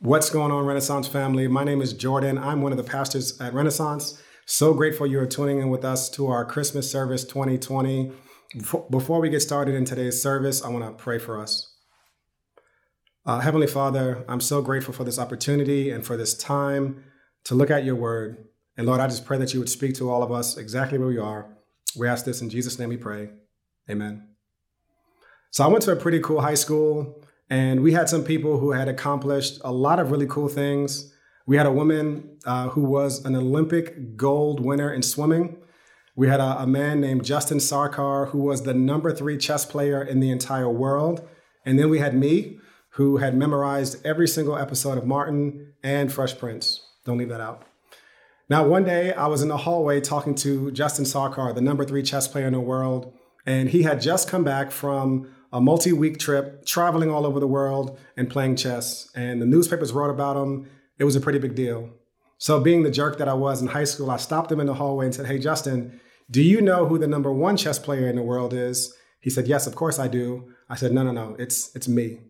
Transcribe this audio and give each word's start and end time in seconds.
What's 0.00 0.28
going 0.28 0.52
on, 0.52 0.66
Renaissance 0.66 1.08
family? 1.08 1.48
My 1.48 1.64
name 1.64 1.80
is 1.80 1.94
Jordan. 1.94 2.36
I'm 2.36 2.60
one 2.60 2.70
of 2.70 2.76
the 2.76 2.84
pastors 2.84 3.40
at 3.40 3.54
Renaissance. 3.54 4.20
So 4.44 4.74
grateful 4.74 5.06
you 5.06 5.18
are 5.18 5.26
tuning 5.26 5.58
in 5.58 5.70
with 5.70 5.86
us 5.86 6.10
to 6.10 6.26
our 6.26 6.44
Christmas 6.44 6.90
service 6.90 7.24
2020. 7.24 8.12
Before 8.90 9.20
we 9.22 9.30
get 9.30 9.40
started 9.40 9.74
in 9.74 9.86
today's 9.86 10.22
service, 10.22 10.62
I 10.62 10.68
want 10.68 10.84
to 10.84 11.02
pray 11.02 11.18
for 11.18 11.40
us. 11.40 11.74
Uh, 13.24 13.40
Heavenly 13.40 13.66
Father, 13.66 14.22
I'm 14.28 14.42
so 14.42 14.60
grateful 14.60 14.92
for 14.92 15.02
this 15.02 15.18
opportunity 15.18 15.90
and 15.90 16.04
for 16.04 16.18
this 16.18 16.36
time 16.36 17.02
to 17.44 17.54
look 17.54 17.70
at 17.70 17.86
your 17.86 17.96
word. 17.96 18.48
And 18.76 18.86
Lord, 18.86 19.00
I 19.00 19.06
just 19.06 19.24
pray 19.24 19.38
that 19.38 19.54
you 19.54 19.60
would 19.60 19.70
speak 19.70 19.94
to 19.94 20.10
all 20.10 20.22
of 20.22 20.30
us 20.30 20.58
exactly 20.58 20.98
where 20.98 21.08
we 21.08 21.16
are. 21.16 21.56
We 21.96 22.06
ask 22.06 22.26
this 22.26 22.42
in 22.42 22.50
Jesus' 22.50 22.78
name 22.78 22.90
we 22.90 22.98
pray. 22.98 23.30
Amen. 23.88 24.28
So 25.52 25.64
I 25.64 25.68
went 25.68 25.84
to 25.84 25.92
a 25.92 25.96
pretty 25.96 26.20
cool 26.20 26.42
high 26.42 26.52
school. 26.52 27.25
And 27.48 27.82
we 27.82 27.92
had 27.92 28.08
some 28.08 28.24
people 28.24 28.58
who 28.58 28.72
had 28.72 28.88
accomplished 28.88 29.60
a 29.62 29.72
lot 29.72 30.00
of 30.00 30.10
really 30.10 30.26
cool 30.26 30.48
things. 30.48 31.12
We 31.46 31.56
had 31.56 31.66
a 31.66 31.72
woman 31.72 32.38
uh, 32.44 32.70
who 32.70 32.82
was 32.82 33.24
an 33.24 33.36
Olympic 33.36 34.16
gold 34.16 34.60
winner 34.60 34.92
in 34.92 35.02
swimming. 35.02 35.58
We 36.16 36.28
had 36.28 36.40
a, 36.40 36.62
a, 36.62 36.66
man 36.66 37.00
named 37.00 37.24
Justin 37.24 37.58
Sarkar, 37.58 38.30
who 38.30 38.38
was 38.38 38.62
the 38.62 38.74
number 38.74 39.12
three 39.12 39.36
chess 39.36 39.64
player 39.64 40.02
in 40.02 40.20
the 40.20 40.30
entire 40.30 40.70
world. 40.70 41.28
And 41.64 41.78
then 41.78 41.90
we 41.90 41.98
had 41.98 42.14
me, 42.14 42.58
who 42.90 43.18
had 43.18 43.36
memorized 43.36 44.04
every 44.06 44.26
single 44.26 44.56
episode 44.56 44.96
of 44.96 45.06
Martin 45.06 45.74
and 45.82 46.10
Fresh 46.10 46.38
Prince. 46.38 46.80
Don't 47.04 47.18
leave 47.18 47.28
that 47.28 47.42
out. 47.42 47.62
Now, 48.48 48.66
one 48.66 48.84
day 48.84 49.12
I 49.12 49.26
was 49.26 49.42
in 49.42 49.48
the 49.48 49.58
hallway 49.58 50.00
talking 50.00 50.34
to 50.36 50.70
Justin 50.70 51.04
Sarkar, 51.04 51.54
the 51.54 51.60
number 51.60 51.84
three 51.84 52.02
chess 52.02 52.26
player 52.26 52.46
in 52.46 52.54
the 52.54 52.60
world, 52.60 53.12
and 53.44 53.68
he 53.68 53.82
had 53.82 54.00
just 54.00 54.28
come 54.28 54.44
back 54.44 54.70
from 54.70 55.28
a 55.52 55.60
multi 55.60 55.92
week 55.92 56.18
trip, 56.18 56.66
traveling 56.66 57.10
all 57.10 57.26
over 57.26 57.40
the 57.40 57.46
world 57.46 57.98
and 58.16 58.30
playing 58.30 58.56
chess. 58.56 59.10
And 59.14 59.40
the 59.40 59.46
newspapers 59.46 59.92
wrote 59.92 60.10
about 60.10 60.36
him. 60.36 60.68
It 60.98 61.04
was 61.04 61.16
a 61.16 61.20
pretty 61.20 61.38
big 61.38 61.54
deal. 61.54 61.90
So, 62.38 62.60
being 62.60 62.82
the 62.82 62.90
jerk 62.90 63.18
that 63.18 63.28
I 63.28 63.34
was 63.34 63.62
in 63.62 63.68
high 63.68 63.84
school, 63.84 64.10
I 64.10 64.18
stopped 64.18 64.52
him 64.52 64.60
in 64.60 64.66
the 64.66 64.74
hallway 64.74 65.06
and 65.06 65.14
said, 65.14 65.26
Hey, 65.26 65.38
Justin, 65.38 66.00
do 66.30 66.42
you 66.42 66.60
know 66.60 66.86
who 66.86 66.98
the 66.98 67.06
number 67.06 67.32
one 67.32 67.56
chess 67.56 67.78
player 67.78 68.08
in 68.08 68.16
the 68.16 68.22
world 68.22 68.52
is? 68.52 68.94
He 69.20 69.30
said, 69.30 69.46
Yes, 69.46 69.66
of 69.66 69.74
course 69.74 69.98
I 69.98 70.08
do. 70.08 70.52
I 70.68 70.76
said, 70.76 70.92
No, 70.92 71.02
no, 71.02 71.12
no, 71.12 71.36
it's, 71.38 71.74
it's 71.74 71.88
me. 71.88 72.20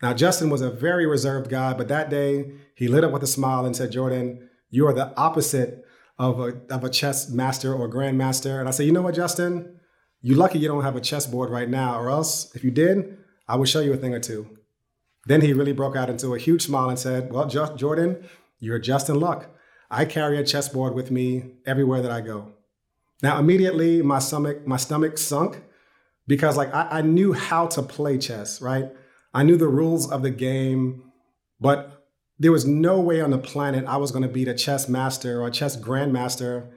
Now, 0.00 0.14
Justin 0.14 0.50
was 0.50 0.62
a 0.62 0.70
very 0.70 1.06
reserved 1.06 1.50
guy, 1.50 1.74
but 1.74 1.88
that 1.88 2.10
day 2.10 2.52
he 2.74 2.88
lit 2.88 3.04
up 3.04 3.12
with 3.12 3.22
a 3.22 3.28
smile 3.28 3.64
and 3.64 3.76
said, 3.76 3.92
Jordan, 3.92 4.48
you 4.68 4.86
are 4.86 4.92
the 4.92 5.16
opposite 5.16 5.84
of 6.18 6.40
a, 6.40 6.60
of 6.70 6.82
a 6.82 6.90
chess 6.90 7.30
master 7.30 7.72
or 7.74 7.88
grandmaster. 7.88 8.58
And 8.58 8.68
I 8.68 8.72
said, 8.72 8.86
You 8.86 8.92
know 8.92 9.02
what, 9.02 9.14
Justin? 9.14 9.78
You 10.22 10.36
lucky 10.36 10.60
you 10.60 10.68
don't 10.68 10.84
have 10.84 10.96
a 10.96 11.00
chessboard 11.00 11.50
right 11.50 11.68
now, 11.68 12.00
or 12.00 12.08
else 12.08 12.54
if 12.54 12.62
you 12.62 12.70
did, 12.70 13.18
I 13.48 13.56
would 13.56 13.68
show 13.68 13.80
you 13.80 13.92
a 13.92 13.96
thing 13.96 14.14
or 14.14 14.20
two. 14.20 14.46
Then 15.26 15.40
he 15.40 15.52
really 15.52 15.72
broke 15.72 15.96
out 15.96 16.08
into 16.08 16.34
a 16.34 16.38
huge 16.38 16.62
smile 16.62 16.88
and 16.88 16.98
said, 16.98 17.32
Well, 17.32 17.46
Jordan, 17.46 18.28
you're 18.60 18.78
just 18.78 19.08
in 19.08 19.18
luck. 19.18 19.50
I 19.90 20.04
carry 20.04 20.38
a 20.38 20.44
chessboard 20.44 20.94
with 20.94 21.10
me 21.10 21.52
everywhere 21.66 22.00
that 22.02 22.10
I 22.10 22.20
go. 22.20 22.52
Now, 23.22 23.38
immediately 23.38 24.00
my 24.02 24.20
stomach, 24.20 24.66
my 24.66 24.76
stomach 24.76 25.18
sunk 25.18 25.62
because 26.26 26.56
like 26.56 26.72
I, 26.72 26.88
I 26.90 27.02
knew 27.02 27.32
how 27.32 27.66
to 27.68 27.82
play 27.82 28.18
chess, 28.18 28.60
right? 28.60 28.90
I 29.34 29.42
knew 29.42 29.56
the 29.56 29.68
rules 29.68 30.10
of 30.10 30.22
the 30.22 30.30
game, 30.30 31.12
but 31.60 32.04
there 32.38 32.52
was 32.52 32.66
no 32.66 33.00
way 33.00 33.20
on 33.20 33.30
the 33.30 33.38
planet 33.38 33.84
I 33.86 33.96
was 33.96 34.10
going 34.10 34.22
to 34.22 34.28
beat 34.28 34.48
a 34.48 34.54
chess 34.54 34.88
master 34.88 35.40
or 35.40 35.46
a 35.46 35.50
chess 35.50 35.76
grandmaster 35.76 36.70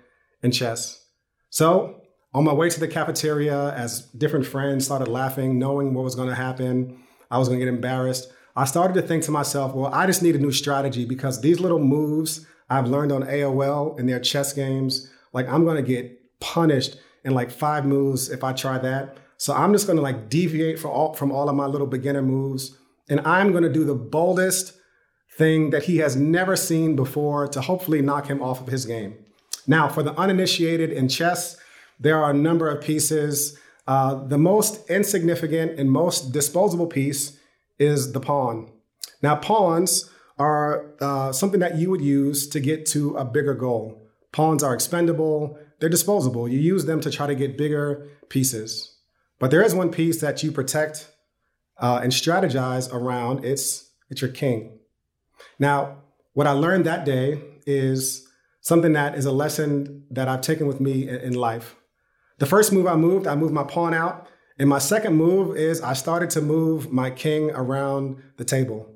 in 0.43 0.51
chess. 0.51 1.05
So 1.49 2.01
on 2.35 2.43
my 2.43 2.51
way 2.51 2.69
to 2.69 2.79
the 2.81 2.87
cafeteria, 2.87 3.73
as 3.75 4.01
different 4.17 4.45
friends 4.45 4.83
started 4.83 5.07
laughing, 5.07 5.57
knowing 5.57 5.93
what 5.93 6.03
was 6.03 6.15
going 6.15 6.27
to 6.27 6.35
happen, 6.35 7.01
I 7.31 7.37
was 7.37 7.47
going 7.47 7.61
to 7.61 7.65
get 7.65 7.73
embarrassed. 7.73 8.29
I 8.57 8.65
started 8.65 8.93
to 8.95 9.01
think 9.01 9.23
to 9.23 9.31
myself, 9.31 9.73
well, 9.73 9.93
I 9.93 10.05
just 10.05 10.21
need 10.21 10.35
a 10.35 10.39
new 10.39 10.51
strategy 10.51 11.05
because 11.05 11.39
these 11.39 11.61
little 11.61 11.79
moves 11.79 12.45
I've 12.69 12.87
learned 12.87 13.13
on 13.13 13.23
AOL 13.23 13.97
in 13.97 14.05
their 14.05 14.19
chess 14.19 14.51
games, 14.51 15.09
like 15.31 15.47
I'm 15.47 15.63
going 15.63 15.77
to 15.77 15.81
get 15.89 16.39
punished 16.41 16.97
in 17.23 17.33
like 17.33 17.51
five 17.51 17.85
moves 17.85 18.29
if 18.29 18.43
I 18.43 18.51
try 18.51 18.79
that. 18.79 19.15
So 19.37 19.53
I'm 19.53 19.71
just 19.71 19.87
going 19.87 19.95
to 19.97 20.03
like 20.03 20.27
deviate 20.27 20.77
from 20.77 20.91
all, 20.91 21.13
from 21.13 21.31
all 21.31 21.47
of 21.47 21.55
my 21.55 21.67
little 21.67 21.87
beginner 21.87 22.21
moves. 22.21 22.77
And 23.07 23.21
I'm 23.21 23.51
going 23.51 23.63
to 23.63 23.71
do 23.71 23.85
the 23.85 23.95
boldest 23.95 24.73
thing 25.37 25.69
that 25.69 25.83
he 25.83 25.97
has 25.99 26.17
never 26.17 26.57
seen 26.57 26.97
before 26.97 27.47
to 27.47 27.61
hopefully 27.61 28.01
knock 28.01 28.27
him 28.27 28.41
off 28.41 28.59
of 28.59 28.67
his 28.67 28.85
game. 28.85 29.15
Now, 29.67 29.87
for 29.87 30.03
the 30.03 30.13
uninitiated 30.19 30.91
in 30.91 31.07
chess, 31.07 31.57
there 31.99 32.21
are 32.23 32.31
a 32.31 32.33
number 32.33 32.69
of 32.69 32.83
pieces. 32.83 33.57
Uh, 33.87 34.15
the 34.25 34.37
most 34.37 34.89
insignificant 34.89 35.79
and 35.79 35.91
most 35.91 36.31
disposable 36.31 36.87
piece 36.87 37.37
is 37.77 38.13
the 38.13 38.19
pawn. 38.19 38.71
Now, 39.21 39.35
pawns 39.35 40.09
are 40.37 40.93
uh, 40.99 41.31
something 41.31 41.59
that 41.59 41.77
you 41.77 41.89
would 41.89 42.01
use 42.01 42.47
to 42.49 42.59
get 42.59 42.85
to 42.87 43.15
a 43.15 43.25
bigger 43.25 43.53
goal. 43.53 44.01
Pawns 44.31 44.63
are 44.63 44.73
expendable, 44.73 45.57
they're 45.79 45.89
disposable. 45.89 46.47
You 46.47 46.59
use 46.59 46.85
them 46.85 46.99
to 47.01 47.11
try 47.11 47.27
to 47.27 47.35
get 47.35 47.57
bigger 47.57 48.09
pieces. 48.29 48.97
But 49.39 49.51
there 49.51 49.61
is 49.61 49.75
one 49.75 49.91
piece 49.91 50.21
that 50.21 50.43
you 50.43 50.51
protect 50.51 51.09
uh, 51.77 51.99
and 52.01 52.11
strategize 52.11 52.91
around 52.93 53.43
it's, 53.43 53.91
it's 54.09 54.21
your 54.21 54.31
king. 54.31 54.79
Now, 55.59 55.97
what 56.33 56.47
I 56.47 56.51
learned 56.51 56.85
that 56.85 57.05
day 57.05 57.41
is 57.65 58.27
something 58.61 58.93
that 58.93 59.15
is 59.15 59.25
a 59.25 59.31
lesson 59.31 60.05
that 60.11 60.27
I've 60.27 60.41
taken 60.41 60.67
with 60.67 60.79
me 60.79 61.07
in, 61.07 61.15
in 61.15 61.33
life. 61.33 61.75
The 62.37 62.45
first 62.45 62.73
move 62.73 62.87
I 62.87 62.95
moved, 62.95 63.27
I 63.27 63.35
moved 63.35 63.53
my 63.53 63.63
pawn 63.63 63.93
out. 63.93 64.27
And 64.57 64.69
my 64.69 64.79
second 64.79 65.15
move 65.15 65.57
is 65.57 65.81
I 65.81 65.93
started 65.93 66.29
to 66.31 66.41
move 66.41 66.91
my 66.91 67.09
king 67.09 67.51
around 67.51 68.21
the 68.37 68.45
table. 68.45 68.89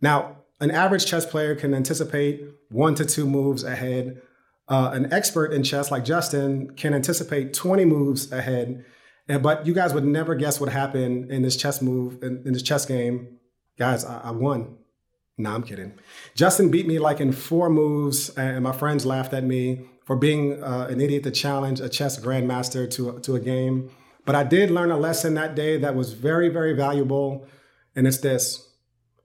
Now, 0.00 0.38
an 0.60 0.70
average 0.70 1.06
chess 1.06 1.24
player 1.24 1.54
can 1.54 1.74
anticipate 1.74 2.42
one 2.70 2.94
to 2.96 3.04
two 3.04 3.26
moves 3.26 3.62
ahead. 3.62 4.20
Uh, 4.68 4.90
an 4.92 5.12
expert 5.12 5.52
in 5.52 5.62
chess 5.62 5.90
like 5.90 6.04
Justin 6.04 6.74
can 6.74 6.92
anticipate 6.92 7.54
20 7.54 7.84
moves 7.84 8.32
ahead. 8.32 8.84
And, 9.28 9.42
but 9.42 9.66
you 9.66 9.74
guys 9.74 9.94
would 9.94 10.04
never 10.04 10.34
guess 10.34 10.60
what 10.60 10.70
happened 10.70 11.30
in 11.30 11.42
this 11.42 11.56
chess 11.56 11.80
move, 11.80 12.22
in, 12.22 12.42
in 12.44 12.52
this 12.52 12.62
chess 12.62 12.84
game. 12.84 13.38
Guys, 13.78 14.04
I, 14.04 14.20
I 14.24 14.30
won. 14.32 14.76
No, 15.38 15.54
I'm 15.54 15.62
kidding. 15.62 15.92
Justin 16.34 16.70
beat 16.70 16.86
me 16.86 16.98
like 16.98 17.20
in 17.20 17.32
four 17.32 17.68
moves, 17.68 18.30
and 18.30 18.64
my 18.64 18.72
friends 18.72 19.04
laughed 19.04 19.34
at 19.34 19.44
me 19.44 19.86
for 20.04 20.16
being 20.16 20.62
uh, 20.62 20.86
an 20.88 21.00
idiot 21.00 21.24
to 21.24 21.30
challenge 21.30 21.80
a 21.80 21.88
chess 21.88 22.18
grandmaster 22.18 22.90
to, 22.92 23.18
to 23.20 23.34
a 23.34 23.40
game. 23.40 23.90
But 24.24 24.34
I 24.34 24.44
did 24.44 24.70
learn 24.70 24.90
a 24.90 24.96
lesson 24.96 25.34
that 25.34 25.54
day 25.54 25.76
that 25.78 25.94
was 25.94 26.12
very, 26.12 26.48
very 26.48 26.72
valuable, 26.72 27.46
and 27.94 28.06
it's 28.06 28.18
this 28.18 28.66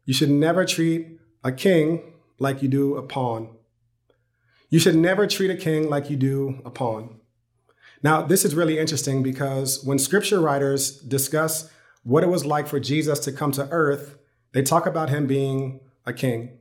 you 0.06 0.14
should 0.14 0.30
never 0.30 0.66
treat 0.66 1.20
a 1.44 1.52
king 1.52 2.02
like 2.40 2.62
you 2.62 2.68
do 2.68 2.96
a 2.98 3.04
pawn. 3.04 3.50
You 4.70 4.80
should 4.80 4.96
never 4.96 5.28
treat 5.28 5.52
a 5.52 5.56
king 5.56 5.90
like 5.90 6.10
you 6.10 6.18
do 6.18 6.62
a 6.66 6.72
pawn. 6.72 7.20
Now, 8.04 8.24
this 8.24 8.44
is 8.44 8.56
really 8.56 8.80
interesting 8.80 9.22
because 9.22 9.84
when 9.84 10.00
scripture 10.00 10.42
writers 10.42 10.98
discuss 11.00 11.70
what 12.04 12.24
it 12.24 12.30
was 12.30 12.46
like 12.46 12.68
for 12.68 12.80
Jesus 12.80 13.20
to 13.20 13.32
come 13.32 13.52
to 13.52 13.70
earth, 13.70 14.18
they 14.54 14.64
talk 14.64 14.88
about 14.88 15.10
him 15.10 15.28
being 15.28 15.82
a 16.06 16.14
king. 16.14 16.58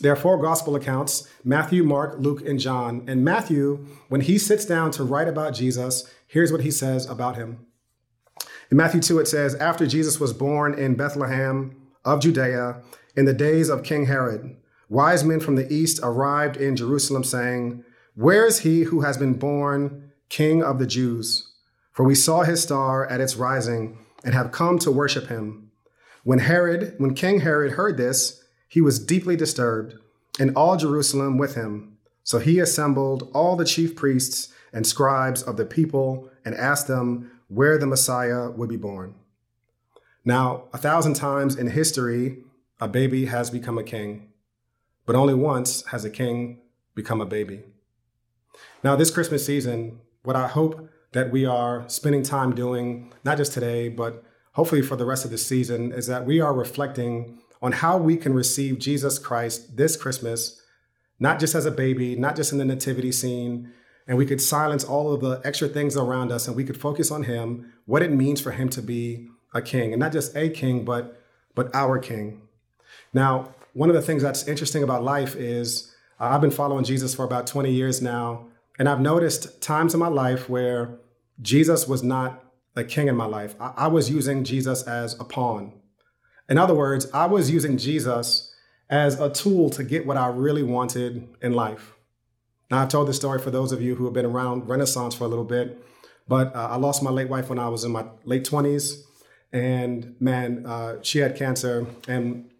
There 0.00 0.12
are 0.12 0.16
four 0.16 0.40
gospel 0.40 0.76
accounts 0.76 1.28
Matthew, 1.42 1.82
Mark, 1.82 2.16
Luke, 2.18 2.46
and 2.46 2.60
John. 2.60 3.04
And 3.06 3.24
Matthew, 3.24 3.86
when 4.08 4.20
he 4.20 4.38
sits 4.38 4.64
down 4.64 4.90
to 4.92 5.04
write 5.04 5.28
about 5.28 5.54
Jesus, 5.54 6.10
here's 6.26 6.52
what 6.52 6.60
he 6.60 6.70
says 6.70 7.06
about 7.08 7.36
him. 7.36 7.66
In 8.70 8.76
Matthew 8.76 9.00
2, 9.00 9.20
it 9.20 9.28
says, 9.28 9.54
After 9.54 9.86
Jesus 9.86 10.20
was 10.20 10.32
born 10.32 10.74
in 10.78 10.96
Bethlehem 10.96 11.76
of 12.04 12.20
Judea 12.20 12.82
in 13.16 13.24
the 13.24 13.32
days 13.32 13.68
of 13.68 13.84
King 13.84 14.06
Herod, 14.06 14.56
wise 14.88 15.24
men 15.24 15.40
from 15.40 15.56
the 15.56 15.72
east 15.72 16.00
arrived 16.02 16.56
in 16.56 16.76
Jerusalem, 16.76 17.24
saying, 17.24 17.84
Where 18.14 18.44
is 18.44 18.60
he 18.60 18.82
who 18.82 19.00
has 19.00 19.16
been 19.16 19.34
born 19.34 20.10
King 20.28 20.62
of 20.62 20.78
the 20.78 20.86
Jews? 20.86 21.52
For 21.92 22.04
we 22.04 22.14
saw 22.14 22.42
his 22.42 22.62
star 22.62 23.06
at 23.06 23.20
its 23.20 23.36
rising 23.36 23.98
and 24.24 24.34
have 24.34 24.52
come 24.52 24.78
to 24.80 24.90
worship 24.90 25.28
him. 25.28 25.70
When 26.24 26.40
Herod, 26.40 26.96
when 26.98 27.14
King 27.14 27.40
Herod 27.40 27.72
heard 27.72 27.96
this, 27.96 28.42
he 28.68 28.80
was 28.80 28.98
deeply 28.98 29.36
disturbed, 29.36 29.94
and 30.38 30.54
all 30.56 30.76
Jerusalem 30.76 31.38
with 31.38 31.54
him. 31.54 31.96
So 32.24 32.38
he 32.38 32.58
assembled 32.58 33.30
all 33.32 33.56
the 33.56 33.64
chief 33.64 33.94
priests 33.94 34.52
and 34.72 34.86
scribes 34.86 35.42
of 35.42 35.56
the 35.56 35.64
people 35.64 36.30
and 36.44 36.54
asked 36.54 36.88
them 36.88 37.30
where 37.48 37.78
the 37.78 37.86
Messiah 37.86 38.50
would 38.50 38.68
be 38.68 38.76
born. 38.76 39.14
Now, 40.24 40.64
a 40.72 40.78
thousand 40.78 41.14
times 41.14 41.54
in 41.54 41.68
history, 41.68 42.38
a 42.80 42.88
baby 42.88 43.26
has 43.26 43.48
become 43.48 43.78
a 43.78 43.84
king, 43.84 44.32
but 45.06 45.14
only 45.14 45.34
once 45.34 45.86
has 45.86 46.04
a 46.04 46.10
king 46.10 46.60
become 46.94 47.20
a 47.20 47.26
baby. 47.26 47.62
Now, 48.82 48.96
this 48.96 49.10
Christmas 49.10 49.46
season, 49.46 50.00
what 50.24 50.36
I 50.36 50.48
hope 50.48 50.90
that 51.12 51.30
we 51.30 51.46
are 51.46 51.88
spending 51.88 52.24
time 52.24 52.54
doing, 52.54 53.12
not 53.24 53.38
just 53.38 53.52
today, 53.52 53.88
but 53.88 54.24
hopefully 54.52 54.82
for 54.82 54.96
the 54.96 55.06
rest 55.06 55.24
of 55.24 55.30
the 55.30 55.38
season, 55.38 55.92
is 55.92 56.08
that 56.08 56.26
we 56.26 56.40
are 56.40 56.52
reflecting 56.52 57.38
on 57.62 57.72
how 57.72 57.96
we 57.96 58.16
can 58.16 58.34
receive 58.34 58.78
Jesus 58.78 59.18
Christ 59.18 59.76
this 59.76 59.96
Christmas, 59.96 60.60
not 61.18 61.40
just 61.40 61.54
as 61.54 61.66
a 61.66 61.70
baby, 61.70 62.16
not 62.16 62.36
just 62.36 62.52
in 62.52 62.58
the 62.58 62.64
nativity 62.64 63.12
scene, 63.12 63.72
and 64.06 64.16
we 64.16 64.26
could 64.26 64.40
silence 64.40 64.84
all 64.84 65.12
of 65.12 65.20
the 65.20 65.40
extra 65.44 65.68
things 65.68 65.96
around 65.96 66.30
us 66.30 66.46
and 66.46 66.56
we 66.56 66.64
could 66.64 66.80
focus 66.80 67.10
on 67.10 67.24
him, 67.24 67.72
what 67.86 68.02
it 68.02 68.12
means 68.12 68.40
for 68.40 68.52
him 68.52 68.68
to 68.68 68.82
be 68.82 69.28
a 69.54 69.62
king, 69.62 69.92
and 69.92 70.00
not 70.00 70.12
just 70.12 70.36
a 70.36 70.48
king, 70.48 70.84
but 70.84 71.22
but 71.54 71.74
our 71.74 71.98
king. 71.98 72.42
Now, 73.12 73.54
one 73.72 73.88
of 73.88 73.96
the 73.96 74.02
things 74.02 74.22
that's 74.22 74.46
interesting 74.46 74.82
about 74.82 75.02
life 75.02 75.34
is 75.34 75.92
uh, 76.20 76.24
I've 76.26 76.40
been 76.40 76.50
following 76.50 76.84
Jesus 76.84 77.14
for 77.14 77.24
about 77.24 77.46
20 77.46 77.70
years 77.70 78.00
now. 78.00 78.46
And 78.78 78.88
I've 78.88 79.00
noticed 79.00 79.60
times 79.60 79.94
in 79.94 80.00
my 80.00 80.08
life 80.08 80.48
where 80.48 80.98
Jesus 81.40 81.88
was 81.88 82.02
not 82.02 82.44
a 82.74 82.84
king 82.84 83.08
in 83.08 83.16
my 83.16 83.24
life. 83.26 83.54
I, 83.60 83.72
I 83.76 83.86
was 83.88 84.10
using 84.10 84.44
Jesus 84.44 84.82
as 84.82 85.18
a 85.18 85.24
pawn. 85.24 85.72
In 86.48 86.58
other 86.58 86.74
words, 86.74 87.08
I 87.12 87.26
was 87.26 87.50
using 87.50 87.76
Jesus 87.76 88.54
as 88.88 89.18
a 89.20 89.30
tool 89.30 89.70
to 89.70 89.82
get 89.82 90.06
what 90.06 90.16
I 90.16 90.28
really 90.28 90.62
wanted 90.62 91.28
in 91.42 91.52
life. 91.52 91.94
Now, 92.70 92.82
I've 92.82 92.88
told 92.88 93.08
this 93.08 93.16
story 93.16 93.40
for 93.40 93.50
those 93.50 93.72
of 93.72 93.80
you 93.80 93.94
who 93.94 94.04
have 94.04 94.14
been 94.14 94.26
around 94.26 94.68
Renaissance 94.68 95.14
for 95.14 95.24
a 95.24 95.28
little 95.28 95.44
bit, 95.44 95.82
but 96.28 96.54
uh, 96.54 96.68
I 96.70 96.76
lost 96.76 97.02
my 97.02 97.10
late 97.10 97.28
wife 97.28 97.48
when 97.48 97.58
I 97.58 97.68
was 97.68 97.84
in 97.84 97.92
my 97.92 98.04
late 98.24 98.44
20s. 98.44 99.02
And 99.52 100.16
man, 100.20 100.66
uh, 100.66 100.96
she 101.02 101.18
had 101.18 101.36
cancer. 101.36 101.86
And 102.08 102.50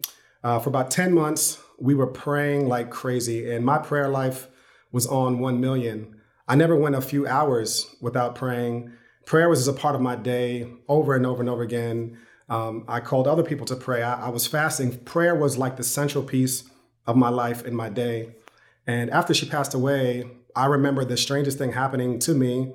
uh, 0.43 0.59
for 0.59 0.69
about 0.69 0.89
10 0.91 1.13
months, 1.13 1.59
we 1.77 1.93
were 1.93 2.07
praying 2.07 2.67
like 2.67 2.89
crazy. 2.89 3.51
And 3.51 3.65
my 3.65 3.77
prayer 3.77 4.07
life 4.07 4.47
was 4.91 5.05
on 5.07 5.39
1 5.39 5.59
million. 5.59 6.15
I 6.47 6.55
never 6.55 6.75
went 6.75 6.95
a 6.95 7.01
few 7.01 7.27
hours 7.27 7.93
without 8.01 8.35
praying. 8.35 8.91
Prayer 9.25 9.49
was 9.49 9.67
a 9.67 9.73
part 9.73 9.95
of 9.95 10.01
my 10.01 10.15
day 10.15 10.67
over 10.87 11.13
and 11.13 11.25
over 11.25 11.41
and 11.41 11.49
over 11.49 11.61
again. 11.61 12.17
Um, 12.49 12.85
I 12.87 12.99
called 12.99 13.27
other 13.27 13.43
people 13.43 13.65
to 13.67 13.75
pray. 13.75 14.03
I, 14.03 14.27
I 14.27 14.29
was 14.29 14.47
fasting. 14.47 14.97
Prayer 14.99 15.35
was 15.35 15.57
like 15.57 15.75
the 15.75 15.83
central 15.83 16.23
piece 16.23 16.69
of 17.05 17.15
my 17.15 17.29
life 17.29 17.65
in 17.65 17.75
my 17.75 17.89
day. 17.89 18.35
And 18.85 19.09
after 19.09 19.33
she 19.33 19.45
passed 19.45 19.73
away, 19.73 20.29
I 20.55 20.65
remember 20.65 21.03
the 21.03 21.17
strangest 21.17 21.57
thing 21.57 21.73
happening 21.73 22.19
to 22.19 22.33
me 22.33 22.73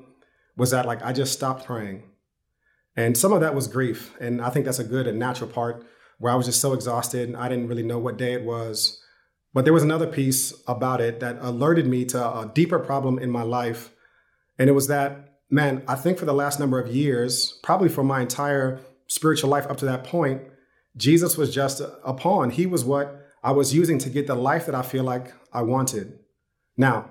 was 0.56 0.70
that 0.70 0.86
like 0.86 1.02
I 1.02 1.12
just 1.12 1.32
stopped 1.32 1.64
praying. 1.64 2.02
And 2.96 3.16
some 3.16 3.32
of 3.32 3.40
that 3.40 3.54
was 3.54 3.66
grief. 3.66 4.14
And 4.20 4.42
I 4.42 4.50
think 4.50 4.66
that's 4.66 4.78
a 4.78 4.84
good 4.84 5.06
and 5.06 5.18
natural 5.18 5.48
part 5.48 5.86
where 6.18 6.32
I 6.32 6.36
was 6.36 6.46
just 6.46 6.60
so 6.60 6.74
exhausted 6.74 7.28
and 7.28 7.36
I 7.36 7.48
didn't 7.48 7.68
really 7.68 7.82
know 7.82 7.98
what 7.98 8.18
day 8.18 8.34
it 8.34 8.44
was. 8.44 9.02
But 9.54 9.64
there 9.64 9.72
was 9.72 9.82
another 9.82 10.06
piece 10.06 10.54
about 10.66 11.00
it 11.00 11.20
that 11.20 11.38
alerted 11.40 11.86
me 11.86 12.04
to 12.06 12.18
a 12.18 12.50
deeper 12.54 12.78
problem 12.78 13.18
in 13.18 13.30
my 13.30 13.42
life. 13.42 13.90
And 14.58 14.68
it 14.68 14.72
was 14.72 14.88
that, 14.88 15.40
man, 15.50 15.82
I 15.88 15.94
think 15.94 16.18
for 16.18 16.24
the 16.24 16.32
last 16.32 16.60
number 16.60 16.78
of 16.78 16.94
years, 16.94 17.58
probably 17.62 17.88
for 17.88 18.04
my 18.04 18.20
entire 18.20 18.80
spiritual 19.12 19.50
life 19.50 19.66
up 19.68 19.76
to 19.76 19.84
that 19.84 20.04
point, 20.04 20.42
Jesus 20.96 21.36
was 21.36 21.54
just 21.54 21.80
a 21.80 22.14
pawn. 22.14 22.50
He 22.50 22.66
was 22.66 22.84
what 22.84 23.26
I 23.42 23.52
was 23.52 23.74
using 23.74 23.98
to 23.98 24.10
get 24.10 24.26
the 24.26 24.34
life 24.34 24.66
that 24.66 24.74
I 24.74 24.82
feel 24.82 25.04
like 25.04 25.32
I 25.52 25.62
wanted. 25.62 26.18
Now, 26.76 27.10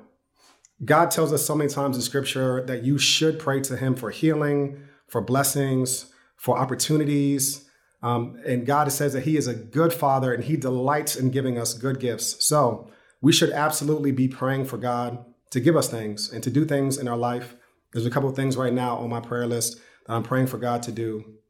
God 0.84 1.12
tells 1.12 1.32
us 1.32 1.46
so 1.46 1.56
many 1.56 1.70
times 1.70 1.96
in 1.96 2.02
scripture 2.02 2.66
that 2.66 2.84
you 2.84 2.98
should 2.98 3.38
pray 3.38 3.62
to 3.62 3.78
Him 3.78 3.96
for 3.96 4.10
healing, 4.10 4.82
for 5.08 5.22
blessings, 5.22 6.12
for 6.38 6.58
opportunities. 6.58 7.70
Um, 8.02 8.42
and 8.48 8.66
God 8.66 8.92
says 8.92 9.14
that 9.14 9.24
He 9.24 9.38
is 9.38 9.46
a 9.46 9.54
good 9.54 9.94
Father 9.94 10.34
and 10.34 10.44
He 10.44 10.58
delights 10.58 11.16
in 11.16 11.30
giving 11.30 11.60
us 11.60 11.76
good 11.76 12.00
gifts. 12.00 12.44
So 12.44 12.90
we 13.22 13.32
should 13.32 13.52
absolutely 13.52 14.12
be 14.12 14.28
praying 14.28 14.66
for 14.66 14.78
God 14.78 15.24
to 15.52 15.60
give 15.60 15.76
us 15.76 15.88
things 15.88 16.32
and 16.32 16.44
to 16.44 16.50
do 16.50 16.66
things 16.66 16.98
in 16.98 17.08
our 17.08 17.18
life. 17.18 17.56
There's 17.94 18.08
a 18.08 18.12
couple 18.12 18.30
of 18.30 18.36
things 18.36 18.58
right 18.58 18.74
now 18.74 18.98
on 18.98 19.10
my 19.10 19.20
prayer 19.20 19.46
list 19.46 19.78
that 20.08 20.14
I'm 20.14 20.24
praying 20.24 20.48
for 20.48 20.58
God 20.58 20.82
to 20.84 20.92
do. 20.92 21.41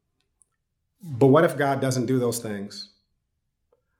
But 1.02 1.26
what 1.28 1.44
if 1.44 1.56
God 1.56 1.80
doesn't 1.80 2.06
do 2.06 2.18
those 2.18 2.38
things? 2.38 2.90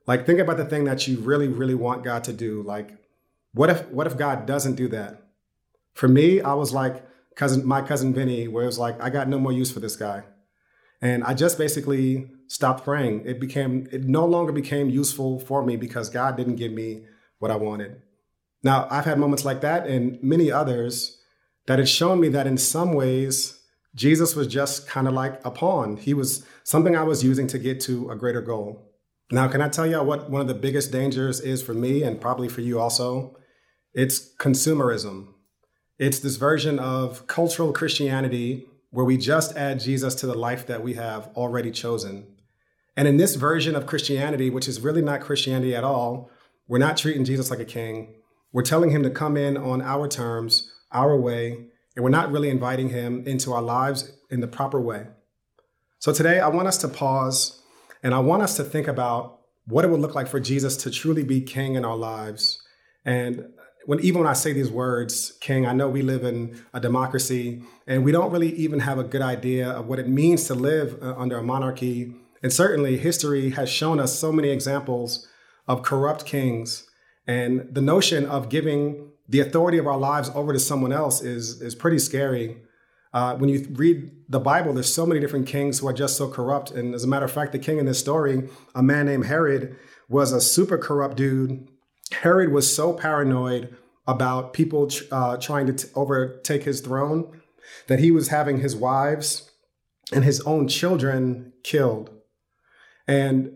Like 0.06 0.26
think 0.26 0.40
about 0.40 0.56
the 0.56 0.64
thing 0.64 0.84
that 0.84 1.06
you 1.06 1.18
really, 1.18 1.48
really 1.48 1.74
want 1.74 2.04
God 2.04 2.24
to 2.24 2.32
do. 2.32 2.62
Like, 2.62 2.90
what 3.54 3.70
if 3.70 3.88
what 3.88 4.06
if 4.06 4.16
God 4.16 4.46
doesn't 4.46 4.74
do 4.74 4.88
that? 4.88 5.22
For 5.94 6.08
me, 6.08 6.40
I 6.40 6.54
was 6.54 6.72
like 6.72 7.04
cousin 7.34 7.66
my 7.66 7.82
cousin 7.82 8.12
Vinny, 8.12 8.48
where 8.48 8.64
it 8.64 8.66
was 8.66 8.78
like, 8.78 9.00
I 9.00 9.10
got 9.10 9.28
no 9.28 9.38
more 9.38 9.52
use 9.52 9.70
for 9.70 9.80
this 9.80 9.96
guy. 9.96 10.24
And 11.00 11.24
I 11.24 11.34
just 11.34 11.58
basically 11.58 12.30
stopped 12.46 12.84
praying. 12.84 13.22
It 13.26 13.40
became 13.40 13.88
it 13.92 14.04
no 14.04 14.24
longer 14.24 14.52
became 14.52 14.88
useful 14.90 15.40
for 15.40 15.64
me 15.64 15.76
because 15.76 16.08
God 16.08 16.36
didn't 16.36 16.56
give 16.56 16.72
me 16.72 17.06
what 17.38 17.50
I 17.50 17.56
wanted. 17.56 18.00
Now, 18.62 18.86
I've 18.90 19.04
had 19.04 19.18
moments 19.18 19.44
like 19.44 19.60
that 19.62 19.86
and 19.86 20.22
many 20.22 20.52
others 20.52 21.18
that 21.66 21.78
had 21.80 21.88
shown 21.88 22.20
me 22.20 22.28
that 22.28 22.46
in 22.46 22.56
some 22.56 22.92
ways 22.92 23.58
Jesus 23.94 24.34
was 24.34 24.46
just 24.46 24.88
kind 24.88 25.06
of 25.06 25.14
like 25.14 25.44
a 25.44 25.50
pawn. 25.50 25.96
He 25.96 26.14
was 26.14 26.44
something 26.64 26.96
I 26.96 27.02
was 27.02 27.22
using 27.22 27.46
to 27.48 27.58
get 27.58 27.80
to 27.82 28.10
a 28.10 28.16
greater 28.16 28.40
goal. 28.40 28.90
Now, 29.30 29.48
can 29.48 29.60
I 29.60 29.68
tell 29.68 29.86
you 29.86 30.02
what 30.02 30.30
one 30.30 30.40
of 30.40 30.48
the 30.48 30.54
biggest 30.54 30.92
dangers 30.92 31.40
is 31.40 31.62
for 31.62 31.74
me 31.74 32.02
and 32.02 32.20
probably 32.20 32.48
for 32.48 32.60
you 32.60 32.80
also? 32.80 33.36
It's 33.94 34.34
consumerism. 34.36 35.28
It's 35.98 36.18
this 36.18 36.36
version 36.36 36.78
of 36.78 37.26
cultural 37.26 37.72
Christianity 37.72 38.66
where 38.90 39.04
we 39.04 39.16
just 39.16 39.56
add 39.56 39.80
Jesus 39.80 40.14
to 40.16 40.26
the 40.26 40.34
life 40.34 40.66
that 40.66 40.82
we 40.82 40.94
have 40.94 41.30
already 41.34 41.70
chosen. 41.70 42.26
And 42.96 43.08
in 43.08 43.16
this 43.16 43.36
version 43.36 43.74
of 43.74 43.86
Christianity, 43.86 44.50
which 44.50 44.68
is 44.68 44.80
really 44.80 45.00
not 45.02 45.22
Christianity 45.22 45.74
at 45.74 45.84
all, 45.84 46.30
we're 46.68 46.78
not 46.78 46.96
treating 46.96 47.24
Jesus 47.24 47.50
like 47.50 47.60
a 47.60 47.64
king. 47.64 48.14
We're 48.52 48.62
telling 48.62 48.90
him 48.90 49.02
to 49.02 49.10
come 49.10 49.36
in 49.36 49.56
on 49.56 49.80
our 49.80 50.08
terms, 50.08 50.70
our 50.92 51.18
way, 51.18 51.68
and 51.94 52.04
we're 52.04 52.10
not 52.10 52.32
really 52.32 52.48
inviting 52.48 52.88
him 52.88 53.26
into 53.26 53.52
our 53.52 53.62
lives 53.62 54.12
in 54.30 54.40
the 54.40 54.46
proper 54.46 54.80
way. 54.80 55.06
So 55.98 56.12
today, 56.12 56.40
I 56.40 56.48
want 56.48 56.68
us 56.68 56.78
to 56.78 56.88
pause 56.88 57.62
and 58.02 58.14
I 58.14 58.18
want 58.18 58.42
us 58.42 58.56
to 58.56 58.64
think 58.64 58.88
about 58.88 59.40
what 59.66 59.84
it 59.84 59.90
would 59.90 60.00
look 60.00 60.14
like 60.14 60.26
for 60.26 60.40
Jesus 60.40 60.76
to 60.78 60.90
truly 60.90 61.22
be 61.22 61.40
king 61.40 61.76
in 61.76 61.84
our 61.84 61.96
lives. 61.96 62.60
And 63.04 63.46
when 63.86 64.00
even 64.00 64.20
when 64.20 64.28
I 64.28 64.32
say 64.32 64.52
these 64.52 64.70
words, 64.70 65.32
king, 65.40 65.66
I 65.66 65.72
know 65.72 65.88
we 65.88 66.02
live 66.02 66.24
in 66.24 66.60
a 66.72 66.80
democracy 66.80 67.62
and 67.86 68.04
we 68.04 68.12
don't 68.12 68.32
really 68.32 68.52
even 68.54 68.80
have 68.80 68.98
a 68.98 69.04
good 69.04 69.22
idea 69.22 69.70
of 69.70 69.86
what 69.86 69.98
it 69.98 70.08
means 70.08 70.44
to 70.44 70.54
live 70.54 71.00
uh, 71.02 71.14
under 71.16 71.38
a 71.38 71.42
monarchy. 71.42 72.14
And 72.42 72.52
certainly 72.52 72.98
history 72.98 73.50
has 73.50 73.68
shown 73.68 74.00
us 74.00 74.18
so 74.18 74.32
many 74.32 74.50
examples 74.50 75.28
of 75.68 75.82
corrupt 75.82 76.26
kings. 76.26 76.88
And 77.26 77.72
the 77.72 77.80
notion 77.80 78.26
of 78.26 78.48
giving 78.48 79.11
the 79.32 79.40
authority 79.40 79.78
of 79.78 79.86
our 79.86 79.96
lives 79.96 80.30
over 80.34 80.52
to 80.52 80.60
someone 80.60 80.92
else 80.92 81.22
is, 81.22 81.62
is 81.62 81.74
pretty 81.74 81.98
scary. 81.98 82.58
Uh, 83.14 83.34
when 83.36 83.48
you 83.48 83.66
read 83.72 84.10
the 84.28 84.38
Bible, 84.38 84.74
there's 84.74 84.92
so 84.92 85.06
many 85.06 85.20
different 85.20 85.46
kings 85.46 85.78
who 85.78 85.88
are 85.88 85.92
just 85.94 86.18
so 86.18 86.28
corrupt. 86.28 86.70
And 86.70 86.94
as 86.94 87.02
a 87.02 87.08
matter 87.08 87.24
of 87.24 87.32
fact, 87.32 87.52
the 87.52 87.58
king 87.58 87.78
in 87.78 87.86
this 87.86 87.98
story, 87.98 88.50
a 88.74 88.82
man 88.82 89.06
named 89.06 89.24
Herod, 89.26 89.74
was 90.06 90.32
a 90.32 90.40
super 90.40 90.76
corrupt 90.76 91.16
dude. 91.16 91.66
Herod 92.12 92.52
was 92.52 92.74
so 92.74 92.92
paranoid 92.92 93.74
about 94.06 94.52
people 94.52 94.90
uh, 95.10 95.38
trying 95.38 95.66
to 95.66 95.72
t- 95.72 95.88
overtake 95.94 96.64
his 96.64 96.82
throne 96.82 97.40
that 97.86 98.00
he 98.00 98.10
was 98.10 98.28
having 98.28 98.60
his 98.60 98.76
wives 98.76 99.50
and 100.12 100.24
his 100.24 100.42
own 100.42 100.68
children 100.68 101.54
killed. 101.64 102.10
And 103.08 103.52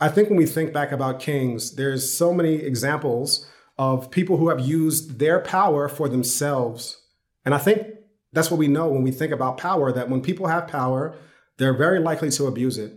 I 0.00 0.08
think 0.08 0.30
when 0.30 0.38
we 0.38 0.46
think 0.46 0.72
back 0.72 0.90
about 0.90 1.20
kings, 1.20 1.76
there's 1.76 2.12
so 2.12 2.34
many 2.34 2.56
examples 2.56 3.46
of 3.78 4.10
people 4.10 4.36
who 4.36 4.48
have 4.48 4.60
used 4.60 5.18
their 5.18 5.40
power 5.40 5.88
for 5.88 6.08
themselves. 6.08 7.02
And 7.44 7.54
I 7.54 7.58
think 7.58 7.86
that's 8.32 8.50
what 8.50 8.58
we 8.58 8.68
know 8.68 8.88
when 8.88 9.02
we 9.02 9.10
think 9.10 9.32
about 9.32 9.58
power 9.58 9.92
that 9.92 10.08
when 10.08 10.22
people 10.22 10.46
have 10.46 10.68
power, 10.68 11.14
they're 11.58 11.76
very 11.76 11.98
likely 11.98 12.30
to 12.30 12.46
abuse 12.46 12.78
it. 12.78 12.92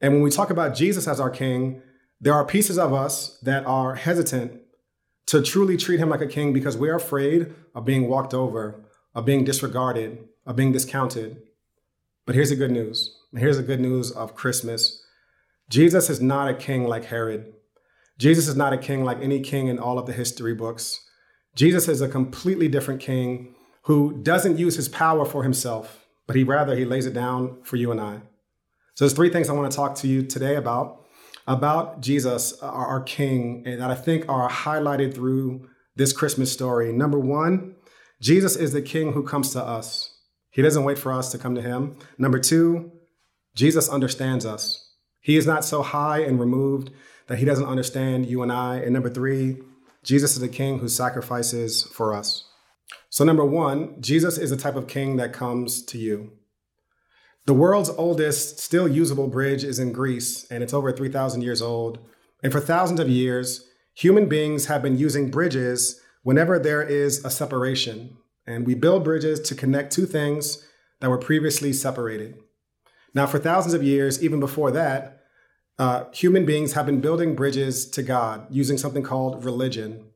And 0.00 0.12
when 0.12 0.22
we 0.22 0.30
talk 0.30 0.50
about 0.50 0.74
Jesus 0.74 1.08
as 1.08 1.20
our 1.20 1.30
king, 1.30 1.82
there 2.20 2.34
are 2.34 2.44
pieces 2.44 2.78
of 2.78 2.92
us 2.92 3.38
that 3.40 3.66
are 3.66 3.94
hesitant 3.94 4.60
to 5.26 5.42
truly 5.42 5.76
treat 5.76 6.00
him 6.00 6.08
like 6.08 6.20
a 6.20 6.26
king 6.26 6.52
because 6.52 6.76
we're 6.76 6.94
afraid 6.94 7.52
of 7.74 7.84
being 7.84 8.08
walked 8.08 8.32
over, 8.32 8.84
of 9.14 9.24
being 9.24 9.44
disregarded, 9.44 10.18
of 10.46 10.56
being 10.56 10.72
discounted. 10.72 11.42
But 12.24 12.34
here's 12.34 12.50
the 12.50 12.56
good 12.56 12.70
news. 12.70 13.18
Here's 13.34 13.56
the 13.56 13.62
good 13.62 13.80
news 13.80 14.10
of 14.10 14.34
Christmas. 14.34 15.02
Jesus 15.68 16.08
is 16.08 16.20
not 16.20 16.48
a 16.48 16.54
king 16.54 16.84
like 16.84 17.06
Herod. 17.06 17.52
Jesus 18.18 18.48
is 18.48 18.56
not 18.56 18.72
a 18.72 18.78
king 18.78 19.04
like 19.04 19.20
any 19.20 19.40
king 19.40 19.68
in 19.68 19.78
all 19.78 19.98
of 19.98 20.06
the 20.06 20.12
history 20.12 20.54
books. 20.54 21.00
Jesus 21.54 21.88
is 21.88 22.00
a 22.00 22.08
completely 22.08 22.68
different 22.68 23.00
king 23.00 23.54
who 23.82 24.20
doesn't 24.22 24.58
use 24.58 24.76
his 24.76 24.88
power 24.88 25.24
for 25.24 25.42
himself, 25.42 26.06
but 26.26 26.36
he 26.36 26.42
rather 26.42 26.76
he 26.76 26.84
lays 26.84 27.06
it 27.06 27.14
down 27.14 27.58
for 27.62 27.76
you 27.76 27.90
and 27.90 28.00
I. 28.00 28.20
So 28.94 29.04
there's 29.04 29.12
three 29.12 29.30
things 29.30 29.48
I 29.48 29.52
want 29.52 29.70
to 29.70 29.76
talk 29.76 29.94
to 29.96 30.08
you 30.08 30.22
today 30.22 30.56
about 30.56 31.06
about 31.46 32.00
Jesus, 32.00 32.60
our, 32.60 33.00
King, 33.02 33.62
and 33.66 33.80
that 33.80 33.90
I 33.90 33.94
think 33.94 34.28
are 34.28 34.48
highlighted 34.50 35.14
through 35.14 35.68
this 35.94 36.12
Christmas 36.12 36.52
story. 36.52 36.92
Number 36.92 37.20
one, 37.20 37.76
Jesus 38.20 38.56
is 38.56 38.72
the 38.72 38.82
King 38.82 39.12
who 39.12 39.22
comes 39.22 39.52
to 39.52 39.62
us. 39.62 40.12
He 40.50 40.62
doesn't 40.62 40.82
wait 40.82 40.98
for 40.98 41.12
us 41.12 41.30
to 41.32 41.38
come 41.38 41.54
to 41.54 41.62
him. 41.62 41.96
Number 42.18 42.40
two, 42.40 42.90
Jesus 43.54 43.88
understands 43.88 44.44
us. 44.44 44.90
He 45.20 45.36
is 45.36 45.46
not 45.46 45.64
so 45.64 45.82
high 45.82 46.20
and 46.20 46.40
removed 46.40 46.90
that 47.26 47.38
he 47.38 47.44
doesn't 47.44 47.66
understand 47.66 48.26
you 48.26 48.42
and 48.42 48.52
I. 48.52 48.76
And 48.76 48.92
number 48.92 49.10
three, 49.10 49.58
Jesus 50.02 50.36
is 50.36 50.42
a 50.42 50.48
King 50.48 50.78
who 50.78 50.88
sacrifices 50.88 51.82
for 51.82 52.14
us. 52.14 52.44
So, 53.08 53.24
number 53.24 53.44
one, 53.44 54.00
Jesus 54.00 54.38
is 54.38 54.50
the 54.50 54.56
type 54.56 54.76
of 54.76 54.86
king 54.86 55.16
that 55.16 55.32
comes 55.32 55.84
to 55.86 55.98
you. 55.98 56.32
The 57.46 57.54
world's 57.54 57.90
oldest 57.90 58.58
still 58.58 58.88
usable 58.88 59.28
bridge 59.28 59.64
is 59.64 59.78
in 59.78 59.92
Greece, 59.92 60.46
and 60.50 60.62
it's 60.62 60.74
over 60.74 60.92
3,000 60.92 61.42
years 61.42 61.62
old. 61.62 61.98
And 62.42 62.52
for 62.52 62.60
thousands 62.60 63.00
of 63.00 63.08
years, 63.08 63.64
human 63.94 64.28
beings 64.28 64.66
have 64.66 64.82
been 64.82 64.98
using 64.98 65.30
bridges 65.30 66.00
whenever 66.22 66.58
there 66.58 66.82
is 66.82 67.24
a 67.24 67.30
separation. 67.30 68.16
And 68.46 68.66
we 68.66 68.74
build 68.74 69.04
bridges 69.04 69.40
to 69.40 69.54
connect 69.54 69.92
two 69.92 70.06
things 70.06 70.66
that 71.00 71.10
were 71.10 71.18
previously 71.18 71.72
separated. 71.72 72.36
Now, 73.14 73.26
for 73.26 73.38
thousands 73.38 73.74
of 73.74 73.82
years, 73.82 74.22
even 74.22 74.40
before 74.40 74.70
that, 74.72 75.15
uh, 75.78 76.04
human 76.12 76.46
beings 76.46 76.72
have 76.72 76.86
been 76.86 77.00
building 77.00 77.34
bridges 77.34 77.88
to 77.90 78.02
God 78.02 78.46
using 78.50 78.78
something 78.78 79.02
called 79.02 79.44
religion. 79.44 80.06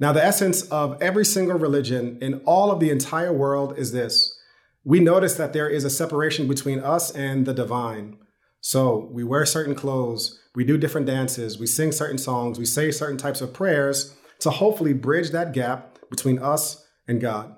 Now, 0.00 0.12
the 0.12 0.24
essence 0.24 0.62
of 0.70 1.00
every 1.00 1.24
single 1.24 1.58
religion 1.58 2.18
in 2.20 2.40
all 2.44 2.72
of 2.72 2.80
the 2.80 2.90
entire 2.90 3.32
world 3.32 3.78
is 3.78 3.92
this 3.92 4.38
we 4.86 5.00
notice 5.00 5.34
that 5.34 5.54
there 5.54 5.68
is 5.68 5.84
a 5.84 5.90
separation 5.90 6.46
between 6.46 6.78
us 6.78 7.10
and 7.10 7.46
the 7.46 7.54
divine. 7.54 8.18
So 8.60 9.08
we 9.10 9.24
wear 9.24 9.46
certain 9.46 9.74
clothes, 9.74 10.40
we 10.54 10.64
do 10.64 10.76
different 10.76 11.06
dances, 11.06 11.58
we 11.58 11.66
sing 11.66 11.90
certain 11.90 12.18
songs, 12.18 12.58
we 12.58 12.66
say 12.66 12.90
certain 12.90 13.16
types 13.16 13.40
of 13.40 13.54
prayers 13.54 14.14
to 14.40 14.50
hopefully 14.50 14.92
bridge 14.92 15.30
that 15.30 15.52
gap 15.52 15.98
between 16.10 16.38
us 16.38 16.86
and 17.08 17.20
God. 17.20 17.56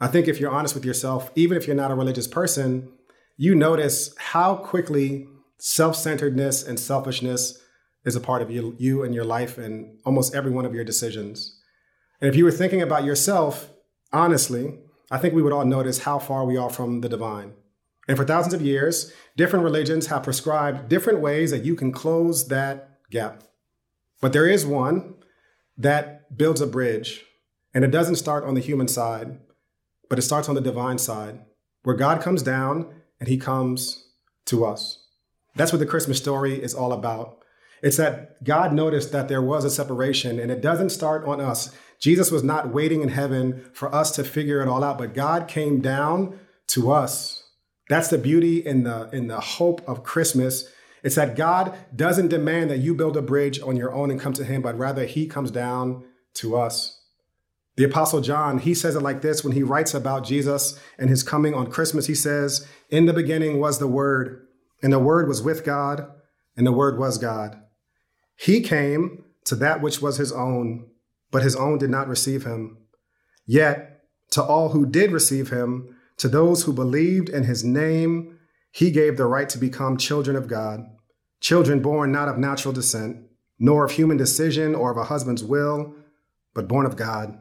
I 0.00 0.06
think 0.06 0.26
if 0.26 0.40
you're 0.40 0.50
honest 0.50 0.74
with 0.74 0.84
yourself, 0.84 1.30
even 1.34 1.56
if 1.56 1.66
you're 1.66 1.76
not 1.76 1.90
a 1.90 1.94
religious 1.94 2.26
person, 2.26 2.90
you 3.36 3.54
notice 3.54 4.14
how 4.16 4.56
quickly 4.56 5.26
self 5.58 5.96
centeredness 5.96 6.62
and 6.62 6.78
selfishness 6.78 7.58
is 8.04 8.16
a 8.16 8.20
part 8.20 8.42
of 8.42 8.50
you, 8.50 8.74
you 8.78 9.02
and 9.02 9.14
your 9.14 9.24
life 9.24 9.56
and 9.58 9.98
almost 10.04 10.34
every 10.34 10.50
one 10.50 10.66
of 10.66 10.74
your 10.74 10.84
decisions. 10.84 11.60
And 12.20 12.28
if 12.28 12.36
you 12.36 12.44
were 12.44 12.50
thinking 12.50 12.82
about 12.82 13.04
yourself, 13.04 13.70
honestly, 14.12 14.78
I 15.10 15.18
think 15.18 15.34
we 15.34 15.42
would 15.42 15.52
all 15.52 15.64
notice 15.64 16.00
how 16.00 16.18
far 16.18 16.44
we 16.44 16.56
are 16.56 16.70
from 16.70 17.00
the 17.00 17.08
divine. 17.08 17.54
And 18.06 18.16
for 18.16 18.24
thousands 18.24 18.54
of 18.54 18.62
years, 18.62 19.12
different 19.36 19.64
religions 19.64 20.06
have 20.08 20.22
prescribed 20.22 20.88
different 20.88 21.20
ways 21.20 21.50
that 21.50 21.64
you 21.64 21.74
can 21.74 21.92
close 21.92 22.48
that 22.48 23.00
gap. 23.10 23.42
But 24.20 24.32
there 24.32 24.46
is 24.46 24.66
one 24.66 25.14
that 25.76 26.36
builds 26.36 26.60
a 26.60 26.66
bridge, 26.66 27.24
and 27.72 27.84
it 27.84 27.90
doesn't 27.90 28.16
start 28.16 28.44
on 28.44 28.54
the 28.54 28.60
human 28.60 28.88
side, 28.88 29.38
but 30.08 30.18
it 30.18 30.22
starts 30.22 30.48
on 30.48 30.54
the 30.54 30.60
divine 30.60 30.98
side, 30.98 31.40
where 31.82 31.96
God 31.96 32.20
comes 32.20 32.42
down 32.42 32.94
and 33.18 33.28
he 33.28 33.36
comes 33.36 34.08
to 34.46 34.64
us. 34.64 35.03
That's 35.54 35.72
what 35.72 35.78
the 35.78 35.86
Christmas 35.86 36.18
story 36.18 36.62
is 36.62 36.74
all 36.74 36.92
about. 36.92 37.38
It's 37.82 37.96
that 37.98 38.42
God 38.42 38.72
noticed 38.72 39.12
that 39.12 39.28
there 39.28 39.42
was 39.42 39.64
a 39.64 39.70
separation, 39.70 40.38
and 40.38 40.50
it 40.50 40.60
doesn't 40.60 40.90
start 40.90 41.24
on 41.26 41.40
us. 41.40 41.74
Jesus 41.98 42.30
was 42.30 42.42
not 42.42 42.70
waiting 42.70 43.02
in 43.02 43.08
heaven 43.10 43.64
for 43.72 43.94
us 43.94 44.10
to 44.12 44.24
figure 44.24 44.62
it 44.62 44.68
all 44.68 44.82
out, 44.82 44.98
but 44.98 45.14
God 45.14 45.48
came 45.48 45.80
down 45.80 46.38
to 46.68 46.90
us. 46.90 47.44
That's 47.88 48.08
the 48.08 48.18
beauty 48.18 48.64
in 48.64 48.84
the, 48.84 49.10
in 49.12 49.26
the 49.26 49.40
hope 49.40 49.86
of 49.86 50.02
Christmas. 50.02 50.68
It's 51.02 51.16
that 51.16 51.36
God 51.36 51.76
doesn't 51.94 52.28
demand 52.28 52.70
that 52.70 52.78
you 52.78 52.94
build 52.94 53.16
a 53.16 53.22
bridge 53.22 53.60
on 53.60 53.76
your 53.76 53.92
own 53.92 54.10
and 54.10 54.18
come 54.18 54.32
to 54.34 54.44
Him, 54.44 54.62
but 54.62 54.78
rather 54.78 55.04
He 55.04 55.26
comes 55.26 55.50
down 55.50 56.04
to 56.34 56.56
us. 56.56 57.00
The 57.76 57.84
Apostle 57.84 58.20
John, 58.20 58.58
he 58.58 58.72
says 58.72 58.94
it 58.94 59.02
like 59.02 59.20
this 59.20 59.42
when 59.42 59.52
he 59.52 59.64
writes 59.64 59.94
about 59.94 60.24
Jesus 60.24 60.78
and 60.96 61.10
his 61.10 61.24
coming 61.24 61.54
on 61.54 61.70
Christmas. 61.70 62.06
He 62.06 62.14
says, 62.14 62.66
In 62.88 63.06
the 63.06 63.12
beginning 63.12 63.58
was 63.58 63.78
the 63.78 63.88
Word, 63.88 64.43
and 64.84 64.92
the 64.92 64.98
Word 64.98 65.26
was 65.26 65.40
with 65.40 65.64
God, 65.64 66.06
and 66.58 66.66
the 66.66 66.72
Word 66.72 66.98
was 66.98 67.16
God. 67.16 67.58
He 68.36 68.60
came 68.60 69.24
to 69.46 69.54
that 69.54 69.80
which 69.80 70.02
was 70.02 70.18
his 70.18 70.30
own, 70.30 70.90
but 71.30 71.42
his 71.42 71.56
own 71.56 71.78
did 71.78 71.88
not 71.88 72.06
receive 72.06 72.44
him. 72.44 72.76
Yet, 73.46 74.02
to 74.32 74.42
all 74.42 74.68
who 74.68 74.84
did 74.84 75.10
receive 75.10 75.48
him, 75.48 75.96
to 76.18 76.28
those 76.28 76.64
who 76.64 76.72
believed 76.74 77.30
in 77.30 77.44
his 77.44 77.64
name, 77.64 78.38
he 78.70 78.90
gave 78.90 79.16
the 79.16 79.24
right 79.24 79.48
to 79.48 79.58
become 79.58 79.96
children 79.96 80.36
of 80.36 80.48
God, 80.48 80.80
children 81.40 81.80
born 81.80 82.12
not 82.12 82.28
of 82.28 82.36
natural 82.36 82.74
descent, 82.74 83.24
nor 83.58 83.86
of 83.86 83.92
human 83.92 84.18
decision 84.18 84.74
or 84.74 84.90
of 84.90 84.98
a 84.98 85.04
husband's 85.04 85.42
will, 85.42 85.94
but 86.52 86.68
born 86.68 86.84
of 86.84 86.96
God. 86.96 87.38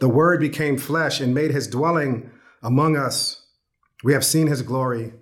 The 0.00 0.08
Word 0.08 0.40
became 0.40 0.78
flesh 0.78 1.20
and 1.20 1.32
made 1.32 1.52
his 1.52 1.68
dwelling 1.68 2.28
among 2.60 2.96
us. 2.96 3.46
We 4.02 4.14
have 4.14 4.24
seen 4.24 4.48
his 4.48 4.62
glory, 4.62 5.12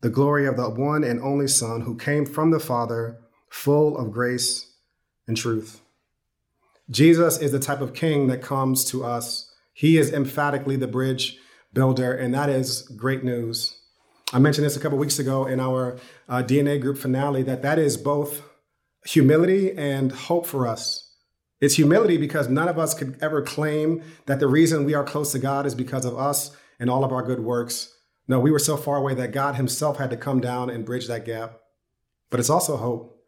the 0.00 0.10
glory 0.10 0.46
of 0.46 0.56
the 0.56 0.68
one 0.68 1.04
and 1.04 1.20
only 1.20 1.48
Son 1.48 1.82
who 1.82 1.96
came 1.96 2.24
from 2.24 2.50
the 2.50 2.60
Father, 2.60 3.18
full 3.48 3.96
of 3.96 4.12
grace 4.12 4.72
and 5.26 5.36
truth. 5.36 5.80
Jesus 6.90 7.38
is 7.38 7.52
the 7.52 7.58
type 7.58 7.80
of 7.80 7.94
king 7.94 8.28
that 8.28 8.42
comes 8.42 8.84
to 8.86 9.04
us. 9.04 9.52
He 9.72 9.98
is 9.98 10.12
emphatically 10.12 10.76
the 10.76 10.86
bridge 10.86 11.38
builder, 11.72 12.12
and 12.12 12.32
that 12.34 12.48
is 12.48 12.82
great 12.82 13.22
news. 13.22 13.76
I 14.32 14.38
mentioned 14.38 14.66
this 14.66 14.76
a 14.76 14.80
couple 14.80 14.98
weeks 14.98 15.18
ago 15.18 15.46
in 15.46 15.60
our 15.60 15.98
uh, 16.28 16.42
DNA 16.42 16.80
group 16.80 16.98
finale 16.98 17.42
that 17.44 17.62
that 17.62 17.78
is 17.78 17.96
both 17.96 18.42
humility 19.04 19.72
and 19.76 20.12
hope 20.12 20.46
for 20.46 20.66
us. 20.66 21.04
It's 21.60 21.74
humility 21.74 22.18
because 22.18 22.48
none 22.48 22.68
of 22.68 22.78
us 22.78 22.94
could 22.94 23.18
ever 23.20 23.42
claim 23.42 24.02
that 24.26 24.38
the 24.38 24.46
reason 24.46 24.84
we 24.84 24.94
are 24.94 25.04
close 25.04 25.32
to 25.32 25.38
God 25.38 25.66
is 25.66 25.74
because 25.74 26.04
of 26.04 26.16
us 26.16 26.56
and 26.78 26.88
all 26.88 27.04
of 27.04 27.12
our 27.12 27.22
good 27.22 27.40
works. 27.40 27.92
No, 28.28 28.38
we 28.38 28.50
were 28.50 28.58
so 28.58 28.76
far 28.76 28.98
away 28.98 29.14
that 29.14 29.32
God 29.32 29.56
Himself 29.56 29.96
had 29.96 30.10
to 30.10 30.16
come 30.16 30.40
down 30.40 30.68
and 30.68 30.84
bridge 30.84 31.08
that 31.08 31.24
gap. 31.24 31.60
But 32.30 32.38
it's 32.38 32.50
also 32.50 32.76
hope 32.76 33.18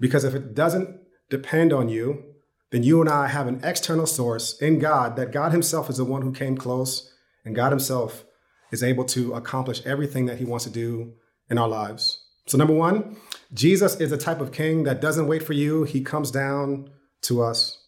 because 0.00 0.24
if 0.24 0.34
it 0.34 0.54
doesn't 0.54 0.98
depend 1.28 1.72
on 1.72 1.90
you, 1.90 2.24
then 2.70 2.82
you 2.82 3.00
and 3.00 3.10
I 3.10 3.28
have 3.28 3.46
an 3.46 3.60
external 3.62 4.06
source 4.06 4.58
in 4.60 4.78
God 4.78 5.16
that 5.16 5.32
God 5.32 5.52
Himself 5.52 5.90
is 5.90 5.98
the 5.98 6.04
one 6.04 6.22
who 6.22 6.32
came 6.32 6.56
close, 6.56 7.12
and 7.44 7.54
God 7.54 7.72
Himself 7.72 8.24
is 8.70 8.82
able 8.82 9.04
to 9.06 9.34
accomplish 9.34 9.84
everything 9.84 10.26
that 10.26 10.38
He 10.38 10.44
wants 10.44 10.64
to 10.64 10.70
do 10.70 11.14
in 11.50 11.58
our 11.58 11.68
lives. 11.68 12.24
So, 12.46 12.56
number 12.56 12.74
one, 12.74 13.16
Jesus 13.52 14.00
is 14.00 14.12
a 14.12 14.18
type 14.18 14.40
of 14.40 14.52
king 14.52 14.84
that 14.84 15.00
doesn't 15.00 15.26
wait 15.26 15.42
for 15.42 15.52
you, 15.52 15.84
He 15.84 16.00
comes 16.00 16.30
down 16.30 16.90
to 17.22 17.42
us. 17.42 17.82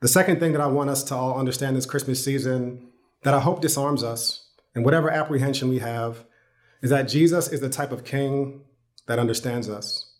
The 0.00 0.08
second 0.08 0.38
thing 0.38 0.52
that 0.52 0.60
I 0.60 0.68
want 0.68 0.90
us 0.90 1.02
to 1.04 1.16
all 1.16 1.38
understand 1.38 1.76
this 1.76 1.86
Christmas 1.86 2.24
season 2.24 2.88
that 3.22 3.34
I 3.34 3.40
hope 3.40 3.60
disarms 3.60 4.04
us 4.04 4.47
and 4.74 4.84
whatever 4.84 5.10
apprehension 5.10 5.68
we 5.68 5.78
have 5.78 6.24
is 6.82 6.90
that 6.90 7.08
Jesus 7.08 7.48
is 7.48 7.60
the 7.60 7.68
type 7.68 7.92
of 7.92 8.04
king 8.04 8.62
that 9.06 9.18
understands 9.18 9.68
us. 9.68 10.12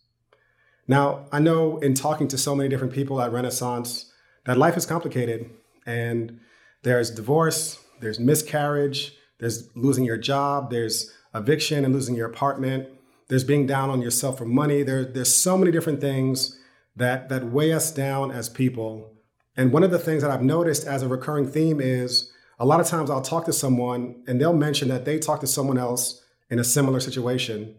Now, 0.87 1.27
I 1.31 1.39
know 1.39 1.79
in 1.79 1.95
talking 1.95 2.29
to 2.29 2.39
so 2.39 2.55
many 2.55 2.69
different 2.69 2.93
people 2.93 3.21
at 3.21 3.31
Renaissance 3.31 4.11
that 4.47 4.57
life 4.57 4.77
is 4.77 4.87
complicated 4.87 5.51
and 5.87 6.41
there's 6.83 7.11
divorce, 7.11 7.79
there's 8.01 8.19
miscarriage, 8.19 9.15
there's 9.39 9.69
losing 9.77 10.05
your 10.05 10.17
job, 10.17 10.71
there's 10.71 11.13
eviction 11.35 11.85
and 11.85 11.95
losing 11.95 12.15
your 12.15 12.29
apartment, 12.29 12.89
there's 13.29 13.45
being 13.45 13.67
down 13.67 13.91
on 13.91 14.01
yourself 14.01 14.39
for 14.39 14.47
money. 14.47 14.83
There, 14.83 15.05
there's 15.05 15.37
so 15.37 15.59
many 15.59 15.71
different 15.71 16.01
things 16.01 16.59
that, 16.97 17.29
that 17.29 17.45
weigh 17.45 17.73
us 17.73 17.93
down 17.93 18.31
as 18.31 18.49
people. 18.49 19.13
And 19.57 19.73
one 19.73 19.83
of 19.83 19.91
the 19.91 19.99
things 19.99 20.23
that 20.23 20.31
I've 20.31 20.43
noticed 20.43 20.87
as 20.87 21.03
a 21.03 21.09
recurring 21.09 21.47
theme 21.47 21.81
is 21.81 22.33
a 22.59 22.67
lot 22.67 22.81
of 22.81 22.87
times 22.87 23.11
I'll 23.11 23.23
talk 23.23 23.45
to 23.47 23.53
someone 23.53 24.23
and 24.27 24.41
they'll 24.41 24.53
mention 24.53 24.89
that 24.89 25.05
they 25.05 25.19
talked 25.19 25.43
to 25.43 25.47
someone 25.47 25.79
else 25.79 26.25
in 26.51 26.59
a 26.59 26.65
similar 26.65 27.01
situation. 27.01 27.75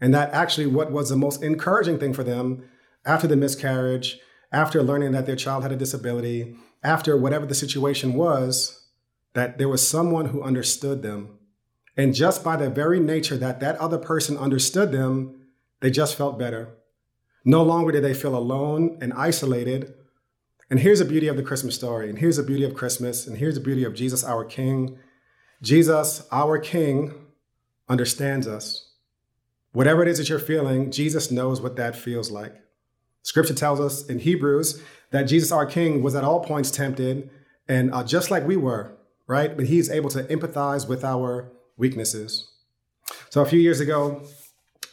And 0.00 0.12
that 0.12 0.32
actually, 0.32 0.66
what 0.66 0.90
was 0.90 1.08
the 1.08 1.16
most 1.16 1.42
encouraging 1.42 1.98
thing 1.98 2.12
for 2.12 2.24
them 2.24 2.64
after 3.04 3.26
the 3.26 3.36
miscarriage, 3.36 4.18
after 4.50 4.82
learning 4.82 5.12
that 5.12 5.26
their 5.26 5.36
child 5.36 5.62
had 5.62 5.72
a 5.72 5.76
disability, 5.76 6.56
after 6.82 7.16
whatever 7.16 7.46
the 7.46 7.54
situation 7.54 8.14
was, 8.14 8.86
that 9.34 9.58
there 9.58 9.68
was 9.68 9.86
someone 9.86 10.26
who 10.26 10.42
understood 10.42 11.02
them. 11.02 11.38
And 11.96 12.14
just 12.14 12.42
by 12.42 12.56
the 12.56 12.70
very 12.70 12.98
nature 12.98 13.36
that 13.36 13.60
that 13.60 13.76
other 13.76 13.98
person 13.98 14.36
understood 14.36 14.90
them, 14.90 15.46
they 15.80 15.90
just 15.90 16.16
felt 16.16 16.38
better. 16.38 16.70
No 17.44 17.62
longer 17.62 17.92
did 17.92 18.02
they 18.02 18.14
feel 18.14 18.36
alone 18.36 18.98
and 19.00 19.12
isolated. 19.12 19.94
And 20.70 20.80
here's 20.80 20.98
the 20.98 21.04
beauty 21.04 21.28
of 21.28 21.36
the 21.36 21.42
Christmas 21.42 21.74
story, 21.74 22.08
and 22.08 22.18
here's 22.18 22.36
the 22.36 22.42
beauty 22.42 22.64
of 22.64 22.74
Christmas, 22.74 23.26
and 23.26 23.36
here's 23.36 23.54
the 23.54 23.60
beauty 23.60 23.84
of 23.84 23.94
Jesus, 23.94 24.24
our 24.24 24.44
King. 24.44 24.98
Jesus, 25.62 26.26
our 26.32 26.58
King, 26.58 27.14
understands 27.88 28.46
us. 28.46 28.90
Whatever 29.72 30.02
it 30.02 30.08
is 30.08 30.18
that 30.18 30.28
you're 30.28 30.38
feeling, 30.38 30.90
Jesus 30.90 31.30
knows 31.30 31.60
what 31.60 31.76
that 31.76 31.96
feels 31.96 32.30
like. 32.30 32.54
Scripture 33.22 33.54
tells 33.54 33.80
us 33.80 34.06
in 34.06 34.20
Hebrews 34.20 34.82
that 35.10 35.24
Jesus, 35.24 35.50
our 35.50 35.66
King, 35.66 36.02
was 36.02 36.14
at 36.14 36.24
all 36.24 36.40
points 36.40 36.70
tempted 36.70 37.30
and 37.68 37.92
uh, 37.92 38.04
just 38.04 38.30
like 38.30 38.46
we 38.46 38.56
were, 38.56 38.96
right? 39.26 39.56
But 39.56 39.66
he's 39.66 39.90
able 39.90 40.10
to 40.10 40.24
empathize 40.24 40.88
with 40.88 41.04
our 41.04 41.50
weaknesses. 41.76 42.50
So 43.30 43.40
a 43.40 43.46
few 43.46 43.58
years 43.58 43.80
ago, 43.80 44.22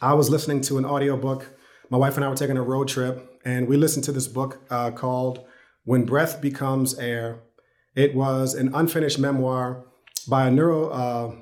I 0.00 0.14
was 0.14 0.30
listening 0.30 0.62
to 0.62 0.78
an 0.78 0.84
audiobook. 0.84 1.46
My 1.90 1.98
wife 1.98 2.16
and 2.16 2.24
I 2.24 2.28
were 2.28 2.34
taking 2.34 2.56
a 2.56 2.62
road 2.62 2.88
trip, 2.88 3.40
and 3.44 3.68
we 3.68 3.76
listened 3.76 4.04
to 4.04 4.12
this 4.12 4.26
book 4.26 4.62
uh, 4.70 4.90
called 4.90 5.44
When 5.84 6.04
Breath 6.04 6.40
Becomes 6.40 6.98
Air. 6.98 7.40
It 7.94 8.14
was 8.14 8.54
an 8.54 8.74
unfinished 8.74 9.18
memoir 9.18 9.84
by 10.26 10.46
a 10.46 10.50
neuro 10.50 10.88
uh, 10.88 11.34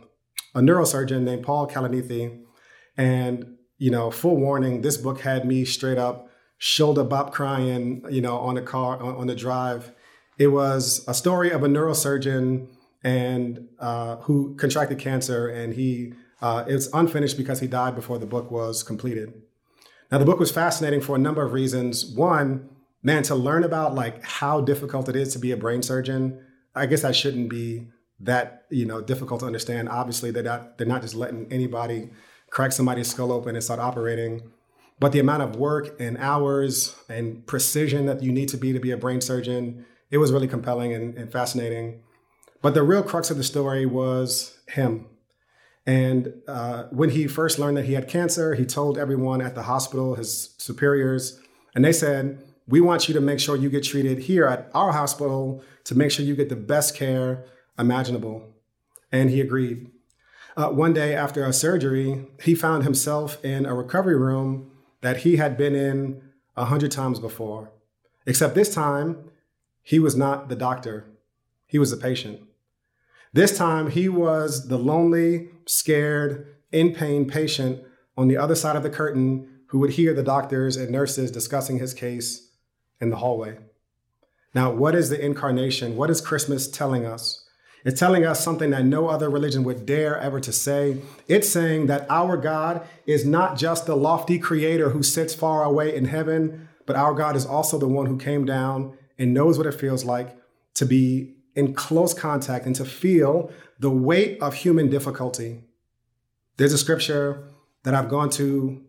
a 0.55 0.61
neurosurgeon 0.61 1.23
named 1.23 1.45
Paul 1.45 1.69
Kalanithi 1.69 2.41
and, 2.97 3.57
you 3.79 3.91
know, 3.91 4.11
full 4.11 4.37
warning, 4.37 4.83
this 4.83 4.97
book 4.97 5.21
had 5.21 5.47
me 5.47 5.65
straight 5.65 5.99
up 5.99 6.29
shoulder 6.59 7.05
bop 7.05 7.33
crying, 7.33 8.05
you 8.11 8.21
know, 8.21 8.37
on 8.39 8.57
the 8.57 8.63
car, 8.63 9.03
on, 9.03 9.27
the 9.27 9.35
drive. 9.35 9.93
It 10.39 10.49
was 10.49 11.05
a 11.09 11.15
story 11.15 11.51
of 11.51 11.63
a 11.63 11.69
neurosurgeon 11.69 12.69
and 13.03 13.69
uh, 13.79 14.17
who 14.17 14.55
contracted 14.57 14.99
cancer 14.99 15.49
and 15.49 15.73
he, 15.73 16.13
uh, 16.43 16.65
it's 16.67 16.89
unfinished 16.93 17.37
because 17.37 17.61
he 17.61 17.67
died 17.67 17.95
before 17.95 18.19
the 18.19 18.27
book 18.27 18.51
was 18.51 18.83
completed. 18.83 19.33
Now, 20.11 20.19
the 20.19 20.25
book 20.25 20.39
was 20.39 20.51
fascinating 20.51 21.01
for 21.01 21.17
a 21.17 21.19
number 21.19 21.43
of 21.43 21.53
reasons. 21.53 22.05
One, 22.05 22.69
man, 23.03 23.23
to 23.25 23.35
learn 23.35 23.65
about 23.65 23.95
like 23.95 24.23
how 24.25 24.61
difficult 24.61 25.09
it 25.09 25.17
is 25.17 25.33
to 25.33 25.39
be 25.39 25.53
a 25.53 25.57
brain 25.57 25.83
surgeon, 25.83 26.45
I 26.75 26.87
guess 26.87 27.03
that 27.03 27.17
shouldn't 27.17 27.51
be 27.51 27.89
that 28.21 28.67
you 28.71 28.85
know 28.85 29.01
difficult 29.01 29.41
to 29.41 29.47
understand. 29.47 29.89
Obviously, 29.89 30.31
they're 30.31 30.43
not 30.43 30.79
they're 30.79 30.87
not 30.87 31.03
just 31.03 31.15
letting 31.15 31.47
anybody 31.51 32.11
crack 32.51 32.73
somebody's 32.73 33.09
skull 33.09 33.33
open 33.33 33.55
and 33.55 33.65
start 33.65 33.81
operating. 33.81 34.43
But 34.99 35.13
the 35.13 35.19
amount 35.19 35.43
of 35.43 35.57
work 35.57 35.99
and 35.99 36.19
hours 36.19 36.95
and 37.09 37.47
precision 37.47 38.05
that 38.07 38.23
you 38.23 38.33
need 38.33 38.51
to 38.51 38.59
be 38.59 38.75
to 38.75 38.81
be 38.81 38.91
a 38.91 38.99
brain 38.99 39.23
surgeon, 39.23 39.87
it 40.11 40.19
was 40.19 40.31
really 40.31 40.49
compelling 40.49 40.93
and, 40.93 41.17
and 41.17 41.33
fascinating. 41.33 42.03
But 42.61 42.75
the 42.75 42.83
real 42.83 43.03
crux 43.03 43.31
of 43.31 43.39
the 43.39 43.45
story 43.45 43.87
was 43.87 44.59
him. 44.69 45.07
And 45.87 46.35
uh, 46.47 46.85
when 46.91 47.11
he 47.11 47.27
first 47.27 47.59
learned 47.59 47.79
that 47.79 47.87
he 47.87 47.95
had 47.95 48.09
cancer, 48.09 48.55
he 48.55 48.67
told 48.67 48.99
everyone 48.99 49.41
at 49.41 49.55
the 49.55 49.63
hospital, 49.63 50.17
his 50.17 50.55
superiors, 50.59 51.41
and 51.75 51.83
they 51.83 51.93
said, 51.93 52.43
We 52.71 52.81
want 52.81 53.09
you 53.09 53.15
to 53.15 53.21
make 53.21 53.41
sure 53.41 53.57
you 53.57 53.69
get 53.69 53.83
treated 53.83 54.21
here 54.21 54.47
at 54.47 54.71
our 54.75 54.93
hospital 54.93 55.65
to 55.85 55.97
make 55.97 56.13
sure 56.13 56.25
you 56.25 56.37
get 56.37 56.49
the 56.49 56.57
best 56.57 56.95
care 56.95 57.45
imaginable. 57.77 58.49
And 59.11 59.29
he 59.29 59.41
agreed. 59.41 59.91
Uh, 60.57 60.69
one 60.69 60.93
day 60.93 61.13
after 61.13 61.45
a 61.45 61.53
surgery, 61.53 62.29
he 62.41 62.55
found 62.55 62.85
himself 62.85 63.45
in 63.45 63.67
a 63.67 63.75
recovery 63.75 64.17
room 64.17 64.71
that 65.01 65.19
he 65.19 65.37
had 65.37 65.57
been 65.57 65.75
in 65.75 66.23
a 66.57 66.67
hundred 66.67 66.93
times 66.93 67.19
before. 67.19 67.73
Except 68.25 68.55
this 68.55 68.73
time, 68.73 69.31
he 69.83 69.99
was 69.99 70.15
not 70.15 70.49
the 70.49 70.55
doctor, 70.55 71.07
he 71.67 71.79
was 71.79 71.91
the 71.91 71.97
patient. 71.97 72.41
This 73.33 73.57
time, 73.59 73.91
he 73.91 74.09
was 74.09 74.69
the 74.69 74.79
lonely, 74.79 75.49
scared, 75.67 76.55
in 76.71 76.95
pain 76.95 77.27
patient 77.27 77.83
on 78.17 78.29
the 78.29 78.37
other 78.37 78.55
side 78.55 78.77
of 78.77 78.85
the 78.85 78.91
curtain 78.91 79.49
who 79.69 79.81
would 79.81 79.91
hear 79.91 80.15
the 80.15 80.23
doctors 80.23 80.77
and 80.77 80.91
nurses 80.91 81.33
discussing 81.33 81.81
his 81.81 81.95
case 81.95 82.50
in 83.01 83.11
the 83.11 83.17
hallway. 83.17 83.59
Now, 84.55 84.73
what 84.73 84.95
is 84.95 85.11
the 85.11 85.25
incarnation? 85.25 85.97
What 85.97 86.11
is 86.11 86.21
Christmas 86.21 86.69
telling 86.69 87.05
us? 87.07 87.47
It's 87.85 87.99
telling 87.99 88.27
us 88.27 88.45
something 88.45 88.71
that 88.71 88.85
no 88.85 89.09
other 89.09 89.31
religion 89.31 89.65
would 89.65 89.87
dare 89.87 90.19
ever 90.19 90.39
to 90.41 90.53
say. 90.53 91.01
It's 91.29 91.49
saying 91.49 91.87
that 91.87 92.07
our 92.11 92.37
God 92.37 92.87
is 93.07 93.25
not 93.25 93.57
just 93.57 93.87
the 93.87 93.97
lofty 93.97 94.39
creator 94.39 94.91
who 94.91 95.03
sits 95.03 95.35
far 95.35 95.65
away 95.65 95.95
in 95.95 96.07
heaven, 96.07 96.69
but 96.85 96.97
our 96.97 97.15
God 97.15 97.37
is 97.37 97.47
also 97.47 97.79
the 97.79 97.89
one 97.89 98.07
who 98.07 98.19
came 98.19 98.45
down 98.45 98.99
and 99.19 99.33
knows 99.33 99.57
what 99.57 99.67
it 99.67 99.75
feels 99.75 100.05
like 100.05 100.37
to 100.75 100.85
be 100.85 101.35
in 101.55 101.75
close 101.75 102.13
contact 102.13 102.67
and 102.67 102.77
to 102.77 102.85
feel 102.85 103.51
the 103.79 103.91
weight 103.91 104.41
of 104.43 104.55
human 104.55 104.91
difficulty. 104.91 105.63
There's 106.57 106.73
a 106.73 106.79
scripture 106.79 107.49
that 107.85 107.95
I've 107.95 108.11
gone 108.11 108.29
to 108.31 108.85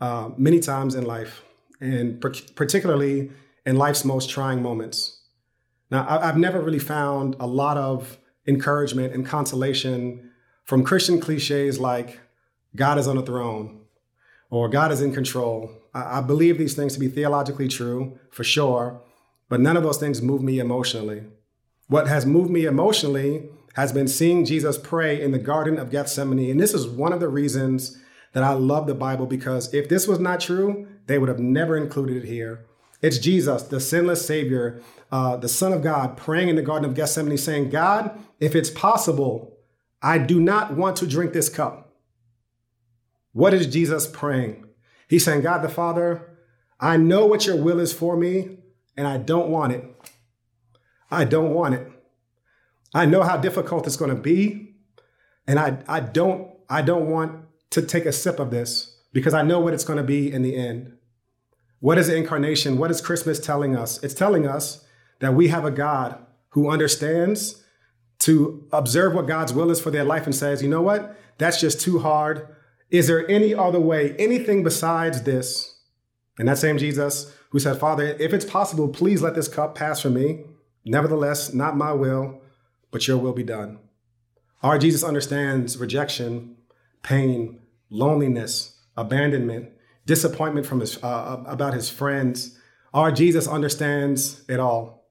uh, 0.00 0.30
many 0.36 0.58
times 0.58 0.96
in 0.96 1.04
life, 1.04 1.44
and 1.80 2.20
particularly 2.20 3.30
in 3.64 3.76
life's 3.76 4.04
most 4.04 4.30
trying 4.30 4.62
moments. 4.62 5.20
Now, 5.90 6.06
I've 6.08 6.38
never 6.38 6.60
really 6.60 6.78
found 6.78 7.36
a 7.38 7.46
lot 7.46 7.76
of 7.76 8.18
encouragement 8.46 9.14
and 9.14 9.26
consolation 9.26 10.30
from 10.64 10.84
Christian 10.84 11.20
cliches 11.20 11.78
like 11.78 12.20
God 12.74 12.98
is 12.98 13.06
on 13.06 13.16
the 13.16 13.22
throne 13.22 13.80
or 14.50 14.68
God 14.68 14.90
is 14.92 15.00
in 15.00 15.12
control. 15.12 15.70
I 15.94 16.22
believe 16.22 16.56
these 16.56 16.74
things 16.74 16.94
to 16.94 17.00
be 17.00 17.08
theologically 17.08 17.68
true, 17.68 18.18
for 18.30 18.44
sure, 18.44 19.02
but 19.48 19.60
none 19.60 19.76
of 19.76 19.82
those 19.82 19.98
things 19.98 20.22
move 20.22 20.42
me 20.42 20.58
emotionally. 20.58 21.24
What 21.88 22.08
has 22.08 22.24
moved 22.24 22.50
me 22.50 22.64
emotionally 22.64 23.50
has 23.74 23.92
been 23.92 24.08
seeing 24.08 24.44
Jesus 24.44 24.78
pray 24.78 25.20
in 25.20 25.32
the 25.32 25.38
Garden 25.38 25.78
of 25.78 25.90
Gethsemane. 25.90 26.50
And 26.50 26.60
this 26.60 26.74
is 26.74 26.86
one 26.86 27.12
of 27.12 27.20
the 27.20 27.28
reasons 27.28 27.98
that 28.32 28.42
I 28.42 28.52
love 28.52 28.86
the 28.86 28.94
Bible 28.94 29.26
because 29.26 29.72
if 29.74 29.88
this 29.88 30.06
was 30.06 30.18
not 30.18 30.40
true, 30.40 30.86
they 31.06 31.18
would 31.18 31.28
have 31.28 31.38
never 31.38 31.76
included 31.76 32.24
it 32.24 32.26
here. 32.26 32.64
It's 33.02 33.18
Jesus, 33.18 33.64
the 33.64 33.80
sinless 33.80 34.24
Savior, 34.24 34.80
uh, 35.10 35.36
the 35.36 35.48
Son 35.48 35.72
of 35.72 35.82
God, 35.82 36.16
praying 36.16 36.48
in 36.48 36.56
the 36.56 36.62
Garden 36.62 36.88
of 36.88 36.94
Gethsemane, 36.94 37.36
saying, 37.36 37.70
God, 37.70 38.18
if 38.38 38.54
it's 38.54 38.70
possible, 38.70 39.58
I 40.00 40.18
do 40.18 40.40
not 40.40 40.74
want 40.74 40.96
to 40.98 41.06
drink 41.06 41.32
this 41.32 41.48
cup. 41.48 41.92
What 43.32 43.52
is 43.52 43.66
Jesus 43.66 44.06
praying? 44.06 44.66
He's 45.08 45.24
saying, 45.24 45.42
God 45.42 45.62
the 45.62 45.68
Father, 45.68 46.38
I 46.78 46.96
know 46.96 47.26
what 47.26 47.44
your 47.44 47.56
will 47.56 47.80
is 47.80 47.92
for 47.92 48.16
me, 48.16 48.58
and 48.96 49.06
I 49.06 49.18
don't 49.18 49.50
want 49.50 49.72
it. 49.72 49.84
I 51.10 51.24
don't 51.24 51.52
want 51.52 51.74
it. 51.74 51.90
I 52.94 53.06
know 53.06 53.22
how 53.22 53.36
difficult 53.36 53.86
it's 53.86 53.96
going 53.96 54.14
to 54.14 54.20
be, 54.20 54.74
and 55.46 55.58
I, 55.58 55.78
I 55.88 56.00
don't 56.00 56.50
I 56.68 56.82
don't 56.82 57.10
want 57.10 57.44
to 57.70 57.82
take 57.82 58.06
a 58.06 58.12
sip 58.12 58.38
of 58.38 58.50
this 58.50 58.98
because 59.12 59.34
I 59.34 59.42
know 59.42 59.60
what 59.60 59.74
it's 59.74 59.84
going 59.84 59.98
to 59.98 60.02
be 60.02 60.32
in 60.32 60.42
the 60.42 60.56
end. 60.56 60.96
What 61.82 61.98
is 61.98 62.06
the 62.06 62.14
incarnation? 62.14 62.78
What 62.78 62.92
is 62.92 63.00
Christmas 63.00 63.40
telling 63.40 63.74
us? 63.74 64.00
It's 64.04 64.14
telling 64.14 64.46
us 64.46 64.84
that 65.18 65.34
we 65.34 65.48
have 65.48 65.64
a 65.64 65.70
God 65.72 66.16
who 66.50 66.70
understands 66.70 67.64
to 68.20 68.68
observe 68.70 69.14
what 69.14 69.26
God's 69.26 69.52
will 69.52 69.68
is 69.68 69.80
for 69.80 69.90
their 69.90 70.04
life 70.04 70.24
and 70.24 70.32
says, 70.32 70.62
you 70.62 70.68
know 70.68 70.80
what? 70.80 71.18
That's 71.38 71.60
just 71.60 71.80
too 71.80 71.98
hard. 71.98 72.46
Is 72.92 73.08
there 73.08 73.28
any 73.28 73.52
other 73.52 73.80
way, 73.80 74.14
anything 74.16 74.62
besides 74.62 75.24
this? 75.24 75.76
And 76.38 76.46
that 76.46 76.58
same 76.58 76.78
Jesus 76.78 77.34
who 77.50 77.58
said, 77.58 77.80
Father, 77.80 78.16
if 78.20 78.32
it's 78.32 78.44
possible, 78.44 78.86
please 78.86 79.20
let 79.20 79.34
this 79.34 79.48
cup 79.48 79.74
pass 79.74 80.00
from 80.00 80.14
me. 80.14 80.44
Nevertheless, 80.84 81.52
not 81.52 81.76
my 81.76 81.92
will, 81.92 82.42
but 82.92 83.08
your 83.08 83.18
will 83.18 83.32
be 83.32 83.42
done. 83.42 83.80
Our 84.62 84.78
Jesus 84.78 85.02
understands 85.02 85.76
rejection, 85.78 86.58
pain, 87.02 87.58
loneliness, 87.90 88.78
abandonment, 88.96 89.70
disappointment 90.06 90.66
from 90.66 90.80
his, 90.80 91.02
uh, 91.02 91.42
about 91.46 91.74
his 91.74 91.88
friends. 91.88 92.58
Our 92.92 93.12
Jesus 93.12 93.46
understands 93.46 94.42
it 94.48 94.60
all. 94.60 95.08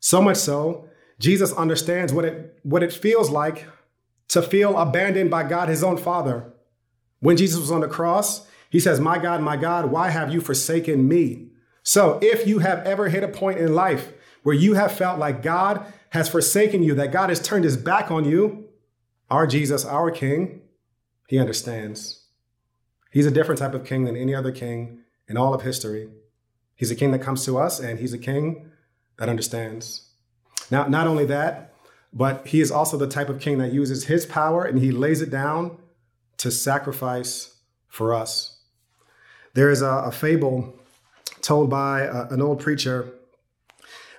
So 0.00 0.20
much 0.20 0.36
so, 0.38 0.88
Jesus 1.18 1.52
understands 1.52 2.12
what 2.12 2.24
it, 2.24 2.58
what 2.62 2.82
it 2.82 2.92
feels 2.92 3.30
like 3.30 3.66
to 4.28 4.42
feel 4.42 4.76
abandoned 4.76 5.30
by 5.30 5.44
God, 5.44 5.68
his 5.68 5.84
own 5.84 5.96
Father. 5.96 6.52
When 7.20 7.36
Jesus 7.36 7.60
was 7.60 7.70
on 7.70 7.80
the 7.80 7.88
cross, 7.88 8.46
he 8.70 8.80
says, 8.80 9.00
My 9.00 9.18
God, 9.18 9.40
my 9.40 9.56
God, 9.56 9.90
why 9.90 10.10
have 10.10 10.32
you 10.32 10.40
forsaken 10.40 11.08
me? 11.08 11.48
So 11.82 12.18
if 12.20 12.46
you 12.46 12.58
have 12.58 12.84
ever 12.84 13.08
hit 13.08 13.22
a 13.22 13.28
point 13.28 13.58
in 13.58 13.74
life 13.74 14.12
where 14.42 14.54
you 14.54 14.74
have 14.74 14.92
felt 14.92 15.18
like 15.18 15.42
God 15.42 15.84
has 16.10 16.28
forsaken 16.28 16.82
you, 16.82 16.94
that 16.94 17.12
God 17.12 17.28
has 17.28 17.40
turned 17.40 17.64
his 17.64 17.76
back 17.76 18.10
on 18.10 18.24
you, 18.24 18.68
our 19.30 19.46
Jesus, 19.46 19.84
our 19.84 20.10
King, 20.10 20.62
he 21.28 21.38
understands. 21.38 22.25
He's 23.10 23.26
a 23.26 23.30
different 23.30 23.58
type 23.58 23.74
of 23.74 23.84
king 23.84 24.04
than 24.04 24.16
any 24.16 24.34
other 24.34 24.52
king 24.52 25.00
in 25.28 25.36
all 25.36 25.54
of 25.54 25.62
history. 25.62 26.08
He's 26.74 26.90
a 26.90 26.96
king 26.96 27.10
that 27.12 27.20
comes 27.20 27.44
to 27.46 27.58
us, 27.58 27.80
and 27.80 27.98
he's 27.98 28.12
a 28.12 28.18
king 28.18 28.70
that 29.18 29.28
understands. 29.28 30.10
Now, 30.70 30.86
not 30.86 31.06
only 31.06 31.24
that, 31.26 31.72
but 32.12 32.46
he 32.46 32.60
is 32.60 32.70
also 32.70 32.96
the 32.96 33.06
type 33.06 33.28
of 33.28 33.40
king 33.40 33.58
that 33.58 33.72
uses 33.72 34.04
his 34.04 34.26
power 34.26 34.64
and 34.64 34.78
he 34.78 34.90
lays 34.90 35.20
it 35.20 35.30
down 35.30 35.76
to 36.38 36.50
sacrifice 36.50 37.56
for 37.88 38.14
us. 38.14 38.58
There 39.54 39.70
is 39.70 39.82
a, 39.82 39.88
a 39.88 40.12
fable 40.12 40.74
told 41.40 41.70
by 41.70 42.02
a, 42.02 42.26
an 42.28 42.42
old 42.42 42.60
preacher 42.60 43.12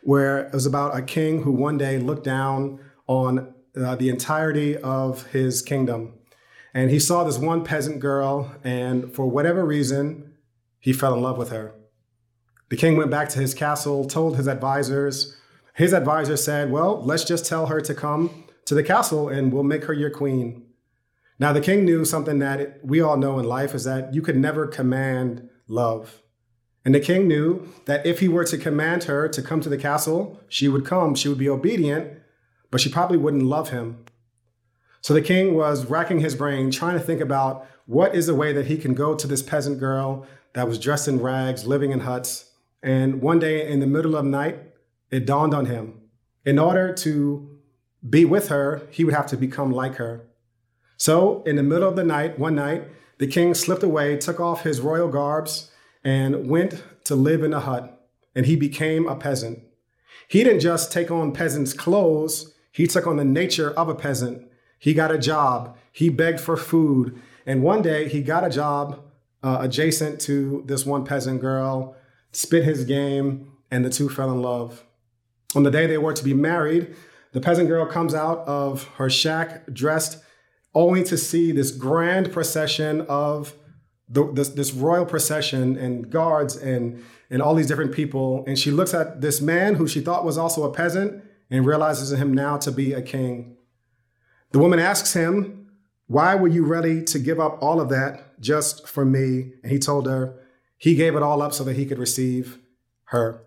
where 0.04 0.40
it 0.40 0.54
was 0.54 0.66
about 0.66 0.96
a 0.96 1.02
king 1.02 1.44
who 1.44 1.52
one 1.52 1.78
day 1.78 1.98
looked 1.98 2.24
down 2.24 2.80
on 3.08 3.54
uh, 3.76 3.96
the 3.96 4.10
entirety 4.10 4.78
of 4.78 5.28
his 5.28 5.62
kingdom. 5.62 6.14
And 6.78 6.92
he 6.92 7.00
saw 7.00 7.24
this 7.24 7.40
one 7.40 7.64
peasant 7.64 8.00
girl, 8.00 8.52
and 8.64 9.12
for 9.12 9.28
whatever 9.28 9.66
reason, 9.66 10.34
he 10.80 10.94
fell 10.94 11.16
in 11.16 11.24
love 11.24 11.36
with 11.36 11.50
her. 11.50 11.74
The 12.70 12.78
king 12.78 12.98
went 12.98 13.10
back 13.10 13.30
to 13.30 13.40
his 13.40 13.56
castle, 13.56 14.06
told 14.06 14.38
his 14.38 14.48
advisors. 14.48 15.36
His 15.74 15.92
advisor 15.92 16.38
said, 16.38 16.70
Well, 16.70 17.02
let's 17.04 17.24
just 17.24 17.48
tell 17.48 17.66
her 17.66 17.82
to 17.82 17.96
come 17.96 18.44
to 18.66 18.76
the 18.76 18.84
castle 18.84 19.28
and 19.28 19.52
we'll 19.52 19.64
make 19.64 19.86
her 19.86 19.94
your 19.94 20.12
queen. 20.12 20.68
Now, 21.40 21.52
the 21.52 21.62
king 21.62 21.84
knew 21.84 22.06
something 22.06 22.38
that 22.40 22.86
we 22.86 23.02
all 23.02 23.18
know 23.18 23.40
in 23.40 23.46
life 23.46 23.74
is 23.74 23.86
that 23.86 24.14
you 24.14 24.22
could 24.22 24.38
never 24.38 24.68
command 24.68 25.50
love. 25.68 26.22
And 26.86 26.94
the 26.94 27.00
king 27.00 27.28
knew 27.28 27.74
that 27.86 28.06
if 28.06 28.20
he 28.20 28.28
were 28.28 28.46
to 28.46 28.56
command 28.56 29.06
her 29.06 29.28
to 29.30 29.42
come 29.42 29.62
to 29.62 29.70
the 29.70 29.80
castle, 29.80 30.40
she 30.48 30.68
would 30.68 30.86
come, 30.86 31.16
she 31.16 31.28
would 31.28 31.40
be 31.40 31.50
obedient, 31.50 32.20
but 32.70 32.82
she 32.82 32.90
probably 32.92 33.18
wouldn't 33.18 33.42
love 33.42 33.70
him. 33.70 34.06
So 35.02 35.14
the 35.14 35.22
king 35.22 35.56
was 35.56 35.86
racking 35.86 36.20
his 36.20 36.36
brain, 36.36 36.72
trying 36.72 36.98
to 36.98 37.04
think 37.04 37.22
about 37.22 37.68
what 37.86 38.16
is 38.16 38.28
the 38.28 38.36
way 38.36 38.52
that 38.54 38.68
he 38.68 38.78
can 38.78 38.94
go 38.94 39.16
to 39.16 39.28
this 39.28 39.42
peasant 39.42 39.80
girl 39.80 40.26
that 40.54 40.68
was 40.68 40.80
dressed 40.80 41.08
in 41.08 41.22
rags, 41.22 41.66
living 41.66 41.92
in 41.92 42.02
huts. 42.02 42.52
And 42.84 43.22
one 43.22 43.40
day 43.40 43.68
in 43.68 43.80
the 43.80 43.88
middle 43.88 44.16
of 44.16 44.26
the 44.26 44.32
night, 44.32 44.60
it 45.10 45.26
dawned 45.26 45.54
on 45.54 45.66
him 45.66 46.02
in 46.48 46.58
order 46.58 46.94
to 46.94 47.60
be 48.10 48.24
with 48.24 48.48
her, 48.48 48.88
he 48.90 49.04
would 49.04 49.14
have 49.14 49.28
to 49.28 49.36
become 49.36 49.70
like 49.70 49.96
her. 49.96 50.26
So, 50.96 51.44
in 51.44 51.58
the 51.58 51.64
middle 51.64 51.90
of 51.90 51.98
the 51.98 52.06
night, 52.06 52.40
one 52.40 52.56
night, 52.56 52.88
the 53.18 53.28
king 53.28 53.54
slipped 53.54 53.84
away, 53.84 54.16
took 54.16 54.40
off 54.40 54.64
his 54.64 54.80
royal 54.80 55.10
garbs, 55.10 55.70
and 56.06 56.50
went 56.50 56.82
to 57.04 57.16
live 57.16 57.44
in 57.44 57.54
a 57.54 57.60
hut, 57.60 58.08
and 58.34 58.46
he 58.46 58.56
became 58.56 59.10
a 59.10 59.16
peasant. 59.18 59.60
He 60.30 60.42
didn't 60.42 60.62
just 60.62 60.90
take 60.90 61.12
on 61.12 61.34
peasants' 61.34 61.74
clothes, 61.74 62.54
he 62.72 62.88
took 62.88 63.06
on 63.06 63.18
the 63.18 63.26
nature 63.26 63.72
of 63.72 63.90
a 63.90 63.96
peasant. 63.96 64.47
He 64.80 64.94
got 64.94 65.12
a 65.12 65.18
job, 65.18 65.78
he 65.92 66.10
begged 66.10 66.40
for 66.40 66.56
food, 66.56 67.20
and 67.46 67.64
one 67.64 67.82
day 67.82 68.08
he 68.08 68.22
got 68.22 68.46
a 68.46 68.50
job 68.50 69.02
uh, 69.44 69.58
adjacent 69.62 70.20
to 70.22 70.64
this 70.66 70.86
one 70.86 71.06
peasant 71.06 71.42
girl, 71.42 71.96
spit 72.32 72.64
his 72.64 72.86
game, 72.86 73.52
and 73.72 73.84
the 73.84 73.90
two 73.90 74.10
fell 74.10 74.32
in 74.32 74.42
love. 74.42 74.84
On 75.56 75.64
the 75.64 75.72
day 75.72 75.88
they 75.88 75.98
were 75.98 76.14
to 76.14 76.24
be 76.24 76.34
married, 76.34 76.96
the 77.32 77.42
peasant 77.42 77.68
girl 77.68 77.86
comes 77.86 78.14
out 78.14 78.40
of 78.48 78.86
her 78.96 79.10
shack 79.10 79.66
dressed 79.74 80.22
only 80.74 81.04
to 81.04 81.18
see 81.18 81.52
this 81.52 81.72
grand 81.72 82.32
procession 82.32 83.02
of 83.02 83.54
the, 84.10 84.32
this, 84.32 84.50
this 84.50 84.74
royal 84.74 85.06
procession 85.06 85.78
and 85.78 86.10
guards 86.10 86.56
and, 86.56 87.04
and 87.30 87.42
all 87.42 87.56
these 87.56 87.68
different 87.68 87.92
people. 87.92 88.44
And 88.48 88.58
she 88.58 88.72
looks 88.72 88.94
at 88.94 89.22
this 89.22 89.42
man 89.42 89.76
who 89.76 89.88
she 89.88 90.00
thought 90.00 90.24
was 90.24 90.38
also 90.38 90.64
a 90.64 90.74
peasant 90.74 91.24
and 91.50 91.66
realizes 91.66 92.12
him 92.14 92.34
now 92.34 92.58
to 92.58 92.72
be 92.72 92.94
a 92.94 93.02
king. 93.02 93.57
The 94.52 94.60
woman 94.60 94.80
asks 94.80 95.14
him, 95.14 95.70
Why 96.08 96.36
were 96.36 96.48
you 96.48 96.66
ready 96.66 97.04
to 97.04 97.20
give 97.20 97.40
up 97.40 97.62
all 97.62 97.82
of 97.82 97.90
that 97.90 98.40
just 98.40 98.88
for 98.88 99.06
me? 99.06 99.54
And 99.64 99.72
he 99.72 99.80
told 99.80 100.08
her, 100.08 100.34
He 100.78 100.96
gave 100.96 101.16
it 101.16 101.24
all 101.24 101.42
up 101.42 101.54
so 101.54 101.64
that 101.64 101.76
he 101.76 101.86
could 101.86 102.00
receive 102.00 102.60
her. 103.06 103.44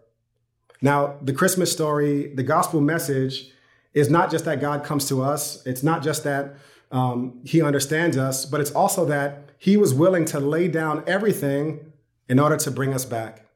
Now, 0.82 1.16
the 1.20 1.32
Christmas 1.32 1.70
story, 1.70 2.34
the 2.34 2.42
gospel 2.42 2.80
message 2.80 3.50
is 3.92 4.08
not 4.08 4.30
just 4.30 4.44
that 4.44 4.60
God 4.60 4.84
comes 4.84 5.08
to 5.08 5.22
us, 5.22 5.64
it's 5.66 5.82
not 5.82 6.02
just 6.02 6.24
that 6.24 6.54
um, 6.90 7.40
he 7.44 7.62
understands 7.62 8.16
us, 8.16 8.44
but 8.44 8.60
it's 8.60 8.70
also 8.70 9.04
that 9.06 9.50
he 9.58 9.76
was 9.76 9.92
willing 9.92 10.24
to 10.26 10.40
lay 10.40 10.68
down 10.68 11.04
everything 11.06 11.92
in 12.28 12.38
order 12.38 12.56
to 12.56 12.70
bring 12.70 12.94
us 12.94 13.04
back. 13.04 13.46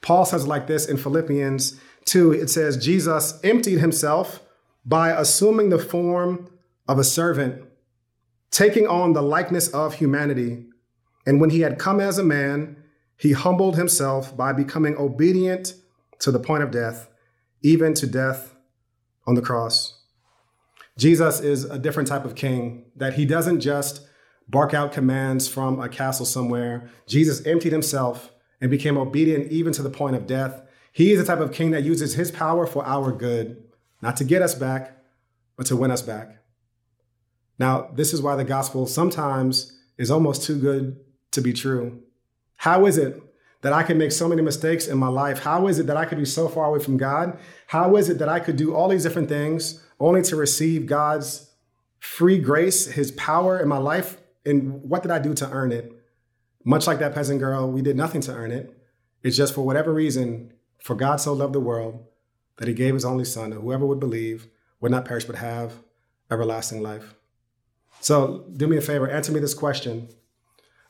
Paul 0.00 0.24
says 0.24 0.46
like 0.46 0.66
this 0.66 0.86
in 0.86 0.96
Philippians 0.96 1.78
2 2.06 2.32
it 2.32 2.50
says, 2.50 2.82
Jesus 2.82 3.38
emptied 3.42 3.80
himself 3.80 4.40
by 4.84 5.10
assuming 5.10 5.70
the 5.70 5.78
form 5.78 6.48
of 6.90 6.98
a 6.98 7.04
servant, 7.04 7.62
taking 8.50 8.84
on 8.88 9.12
the 9.12 9.22
likeness 9.22 9.68
of 9.68 9.94
humanity. 9.94 10.66
And 11.24 11.40
when 11.40 11.50
he 11.50 11.60
had 11.60 11.78
come 11.78 12.00
as 12.00 12.18
a 12.18 12.24
man, 12.24 12.82
he 13.16 13.30
humbled 13.30 13.76
himself 13.76 14.36
by 14.36 14.52
becoming 14.52 14.96
obedient 14.96 15.74
to 16.18 16.32
the 16.32 16.40
point 16.40 16.64
of 16.64 16.72
death, 16.72 17.08
even 17.62 17.94
to 17.94 18.08
death 18.08 18.56
on 19.24 19.36
the 19.36 19.40
cross. 19.40 20.02
Jesus 20.98 21.38
is 21.38 21.64
a 21.64 21.78
different 21.78 22.08
type 22.08 22.24
of 22.24 22.34
king, 22.34 22.86
that 22.96 23.14
he 23.14 23.24
doesn't 23.24 23.60
just 23.60 24.04
bark 24.48 24.74
out 24.74 24.90
commands 24.90 25.46
from 25.46 25.78
a 25.78 25.88
castle 25.88 26.26
somewhere. 26.26 26.90
Jesus 27.06 27.46
emptied 27.46 27.70
himself 27.70 28.32
and 28.60 28.68
became 28.68 28.98
obedient 28.98 29.52
even 29.52 29.72
to 29.74 29.82
the 29.82 29.90
point 29.90 30.16
of 30.16 30.26
death. 30.26 30.60
He 30.92 31.12
is 31.12 31.20
the 31.20 31.24
type 31.24 31.38
of 31.38 31.52
king 31.52 31.70
that 31.70 31.84
uses 31.84 32.14
his 32.14 32.32
power 32.32 32.66
for 32.66 32.84
our 32.84 33.12
good, 33.12 33.62
not 34.02 34.16
to 34.16 34.24
get 34.24 34.42
us 34.42 34.56
back, 34.56 34.96
but 35.56 35.66
to 35.66 35.76
win 35.76 35.92
us 35.92 36.02
back. 36.02 36.39
Now, 37.60 37.90
this 37.92 38.14
is 38.14 38.22
why 38.22 38.36
the 38.36 38.44
gospel 38.44 38.86
sometimes 38.86 39.76
is 39.98 40.10
almost 40.10 40.44
too 40.44 40.58
good 40.58 40.98
to 41.32 41.42
be 41.42 41.52
true. 41.52 42.02
How 42.56 42.86
is 42.86 42.96
it 42.96 43.22
that 43.60 43.74
I 43.74 43.82
can 43.82 43.98
make 43.98 44.12
so 44.12 44.26
many 44.26 44.40
mistakes 44.40 44.86
in 44.86 44.96
my 44.96 45.08
life? 45.08 45.40
How 45.40 45.68
is 45.68 45.78
it 45.78 45.86
that 45.86 45.96
I 45.98 46.06
could 46.06 46.16
be 46.16 46.24
so 46.24 46.48
far 46.48 46.64
away 46.64 46.78
from 46.78 46.96
God? 46.96 47.38
How 47.66 47.96
is 47.96 48.08
it 48.08 48.18
that 48.18 48.30
I 48.30 48.40
could 48.40 48.56
do 48.56 48.74
all 48.74 48.88
these 48.88 49.02
different 49.02 49.28
things 49.28 49.84
only 50.00 50.22
to 50.22 50.36
receive 50.36 50.86
God's 50.86 51.50
free 51.98 52.38
grace, 52.38 52.86
his 52.86 53.12
power 53.12 53.60
in 53.60 53.68
my 53.68 53.76
life? 53.76 54.16
And 54.46 54.82
what 54.82 55.02
did 55.02 55.10
I 55.10 55.18
do 55.18 55.34
to 55.34 55.50
earn 55.50 55.70
it? 55.70 55.92
Much 56.64 56.86
like 56.86 56.98
that 57.00 57.14
peasant 57.14 57.40
girl, 57.40 57.70
we 57.70 57.82
did 57.82 57.94
nothing 57.94 58.22
to 58.22 58.32
earn 58.32 58.52
it. 58.52 58.74
It's 59.22 59.36
just 59.36 59.54
for 59.54 59.66
whatever 59.66 59.92
reason, 59.92 60.54
for 60.82 60.96
God 60.96 61.20
so 61.20 61.34
loved 61.34 61.52
the 61.52 61.60
world 61.60 62.06
that 62.56 62.68
he 62.68 62.72
gave 62.72 62.94
his 62.94 63.04
only 63.04 63.26
son, 63.26 63.50
that 63.50 63.60
whoever 63.60 63.84
would 63.84 64.00
believe 64.00 64.46
would 64.80 64.90
not 64.90 65.04
perish 65.04 65.24
but 65.24 65.36
have 65.36 65.74
everlasting 66.30 66.80
life. 66.82 67.16
So 68.00 68.46
do 68.56 68.66
me 68.66 68.76
a 68.76 68.80
favor, 68.80 69.08
answer 69.08 69.30
me 69.32 69.40
this 69.40 69.54
question. 69.54 70.08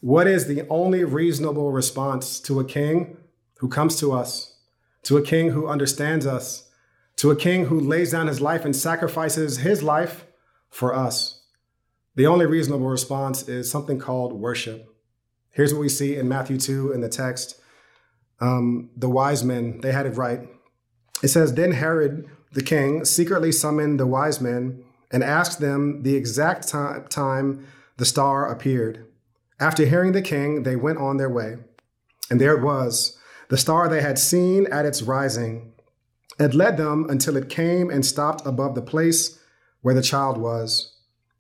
What 0.01 0.27
is 0.27 0.47
the 0.47 0.67
only 0.69 1.05
reasonable 1.05 1.73
response 1.73 2.41
to 2.41 2.61
a 2.61 2.65
king 2.65 3.19
who 3.59 3.69
comes 3.69 3.97
to 3.97 4.13
us, 4.13 4.57
to 5.03 5.19
a 5.19 5.23
king 5.23 5.51
who 5.51 5.67
understands 5.67 6.27
us, 6.27 6.69
to 7.17 7.31
a 7.31 7.37
king 7.37 7.67
who 7.67 7.79
lays 7.79 8.13
down 8.13 8.29
his 8.29 8.41
life 8.41 8.65
and 8.65 8.75
sacrifices 8.75 9.59
his 9.59 9.83
life 9.83 10.25
for 10.71 10.95
us? 10.95 11.43
The 12.15 12.27
only 12.27 12.47
reasonable 12.47 12.89
response 12.89 13.49
is 13.49 13.71
something 13.71 13.99
called 13.99 14.33
worship. 14.33 14.87
Here's 15.51 15.75
what 15.75 15.81
we 15.81 15.89
see 15.89 16.17
in 16.17 16.29
Matthew 16.29 16.59
2 16.59 16.93
in 16.93 17.01
the 17.01 17.09
text. 17.09 17.61
Um, 18.41 18.91
the 18.97 19.11
wise 19.11 19.45
men, 19.45 19.81
they 19.81 19.93
had 19.93 20.07
it 20.07 20.17
right. 20.17 20.49
It 21.23 21.29
says, 21.29 21.55
Then 21.55 21.73
Herod 21.73 22.29
the 22.53 22.63
king 22.63 23.05
secretly 23.05 23.53
summoned 23.53 24.01
the 24.01 24.07
wise 24.07 24.41
men 24.41 24.85
and 25.11 25.25
asked 25.25 25.61
them 25.61 26.03
the 26.03 26.15
exact 26.15 26.69
time 26.69 27.67
the 27.97 28.05
star 28.05 28.51
appeared. 28.51 29.07
After 29.59 29.85
hearing 29.85 30.13
the 30.13 30.23
king, 30.23 30.63
they 30.63 30.77
went 30.77 30.99
on 30.99 31.17
their 31.17 31.29
way. 31.29 31.57
And 32.31 32.41
there 32.41 32.57
it 32.57 32.63
was, 32.63 33.19
the 33.49 33.59
star 33.59 33.89
they 33.89 34.01
had 34.01 34.19
seen 34.19 34.67
at 34.69 34.87
its 34.87 35.03
rising. 35.03 35.73
It 36.39 36.55
led 36.55 36.77
them 36.77 37.07
until 37.11 37.37
it 37.37 37.49
came 37.49 37.91
and 37.91 38.07
stopped 38.07 38.47
above 38.47 38.75
the 38.75 38.83
place 38.83 39.39
where 39.83 39.95
the 39.95 40.03
child 40.03 40.39
was. 40.39 40.95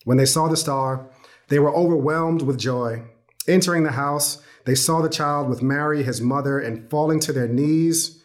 When 0.04 0.18
they 0.18 0.26
saw 0.26 0.48
the 0.48 0.56
star, 0.56 1.08
they 1.48 1.58
were 1.58 1.74
overwhelmed 1.74 2.42
with 2.42 2.58
joy. 2.58 3.04
Entering 3.48 3.84
the 3.84 3.92
house, 3.92 4.42
they 4.66 4.74
saw 4.74 5.00
the 5.00 5.08
child 5.08 5.48
with 5.48 5.62
Mary, 5.62 6.02
his 6.02 6.20
mother, 6.20 6.58
and 6.58 6.90
falling 6.90 7.20
to 7.20 7.32
their 7.32 7.48
knees, 7.48 8.22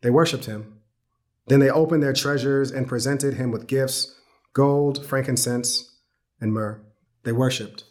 they 0.00 0.10
worshiped 0.10 0.46
him. 0.46 0.80
Then 1.48 1.60
they 1.60 1.70
opened 1.70 2.02
their 2.02 2.12
treasures 2.12 2.70
and 2.70 2.88
presented 2.88 3.34
him 3.34 3.50
with 3.50 3.66
gifts 3.66 4.15
gold, 4.56 5.04
frankincense, 5.04 5.98
and 6.40 6.50
myrrh. 6.50 6.80
They 7.24 7.32
worshiped. 7.32 7.84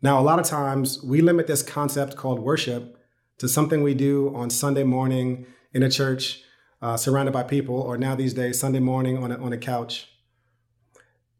Now, 0.00 0.20
a 0.20 0.22
lot 0.22 0.38
of 0.38 0.46
times 0.46 1.02
we 1.02 1.20
limit 1.20 1.48
this 1.48 1.64
concept 1.64 2.14
called 2.14 2.38
worship 2.38 2.96
to 3.38 3.48
something 3.48 3.82
we 3.82 3.94
do 3.94 4.32
on 4.32 4.50
Sunday 4.50 4.84
morning 4.84 5.46
in 5.74 5.82
a 5.82 5.90
church 5.90 6.44
uh, 6.80 6.96
surrounded 6.96 7.32
by 7.32 7.42
people, 7.42 7.74
or 7.74 7.98
now 7.98 8.14
these 8.14 8.34
days, 8.34 8.56
Sunday 8.56 8.78
morning 8.78 9.18
on 9.18 9.32
a, 9.32 9.38
on 9.38 9.52
a 9.52 9.58
couch. 9.58 10.08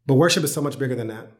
But 0.05 0.15
worship 0.15 0.43
is 0.43 0.53
so 0.53 0.59
much 0.59 0.77
bigger 0.77 0.95
than 0.95 1.07
that. 1.07 1.31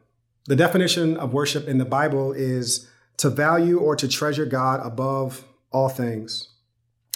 The 0.46 0.56
definition 0.56 1.18
of 1.18 1.34
worship 1.34 1.68
in 1.68 1.76
the 1.76 1.84
Bible 1.84 2.32
is 2.32 2.88
to 3.18 3.28
value 3.28 3.78
or 3.78 3.94
to 3.94 4.08
treasure 4.08 4.46
God 4.46 4.80
above 4.82 5.44
all 5.70 5.90
things. 5.90 6.48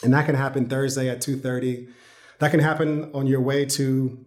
And 0.04 0.12
that 0.12 0.26
can 0.26 0.34
happen 0.34 0.68
Thursday 0.68 1.08
at 1.08 1.22
2:30. 1.22 1.88
That 2.38 2.50
can 2.50 2.60
happen 2.60 3.10
on 3.14 3.26
your 3.26 3.40
way 3.40 3.64
to 3.64 4.26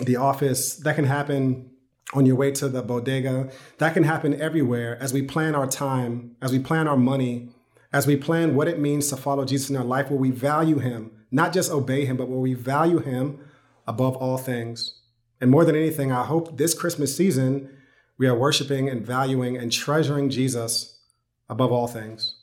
the 0.00 0.16
office. 0.16 0.76
That 0.76 0.96
can 0.96 1.04
happen 1.04 1.70
on 2.14 2.26
your 2.26 2.36
way 2.36 2.50
to 2.52 2.68
the 2.68 2.82
bodega. 2.82 3.50
That 3.78 3.94
can 3.94 4.04
happen 4.04 4.40
everywhere 4.40 4.98
as 5.00 5.12
we 5.12 5.22
plan 5.22 5.54
our 5.54 5.66
time, 5.66 6.36
as 6.42 6.52
we 6.52 6.58
plan 6.58 6.86
our 6.86 6.96
money, 6.96 7.50
as 7.92 8.06
we 8.06 8.16
plan 8.16 8.54
what 8.54 8.68
it 8.68 8.78
means 8.78 9.08
to 9.08 9.16
follow 9.16 9.44
Jesus 9.44 9.70
in 9.70 9.76
our 9.76 9.84
life, 9.84 10.10
where 10.10 10.18
we 10.18 10.30
value 10.30 10.78
him, 10.78 11.10
not 11.30 11.52
just 11.52 11.70
obey 11.70 12.04
him, 12.04 12.16
but 12.16 12.28
where 12.28 12.38
we 12.38 12.54
value 12.54 12.98
him 12.98 13.38
above 13.86 14.16
all 14.16 14.38
things. 14.38 15.00
And 15.40 15.50
more 15.50 15.64
than 15.64 15.76
anything, 15.76 16.12
I 16.12 16.24
hope 16.24 16.56
this 16.56 16.74
Christmas 16.74 17.16
season, 17.16 17.68
we 18.16 18.26
are 18.26 18.34
worshiping 18.34 18.88
and 18.88 19.04
valuing 19.04 19.56
and 19.56 19.72
treasuring 19.72 20.30
Jesus 20.30 21.00
above 21.48 21.72
all 21.72 21.88
things. 21.88 22.36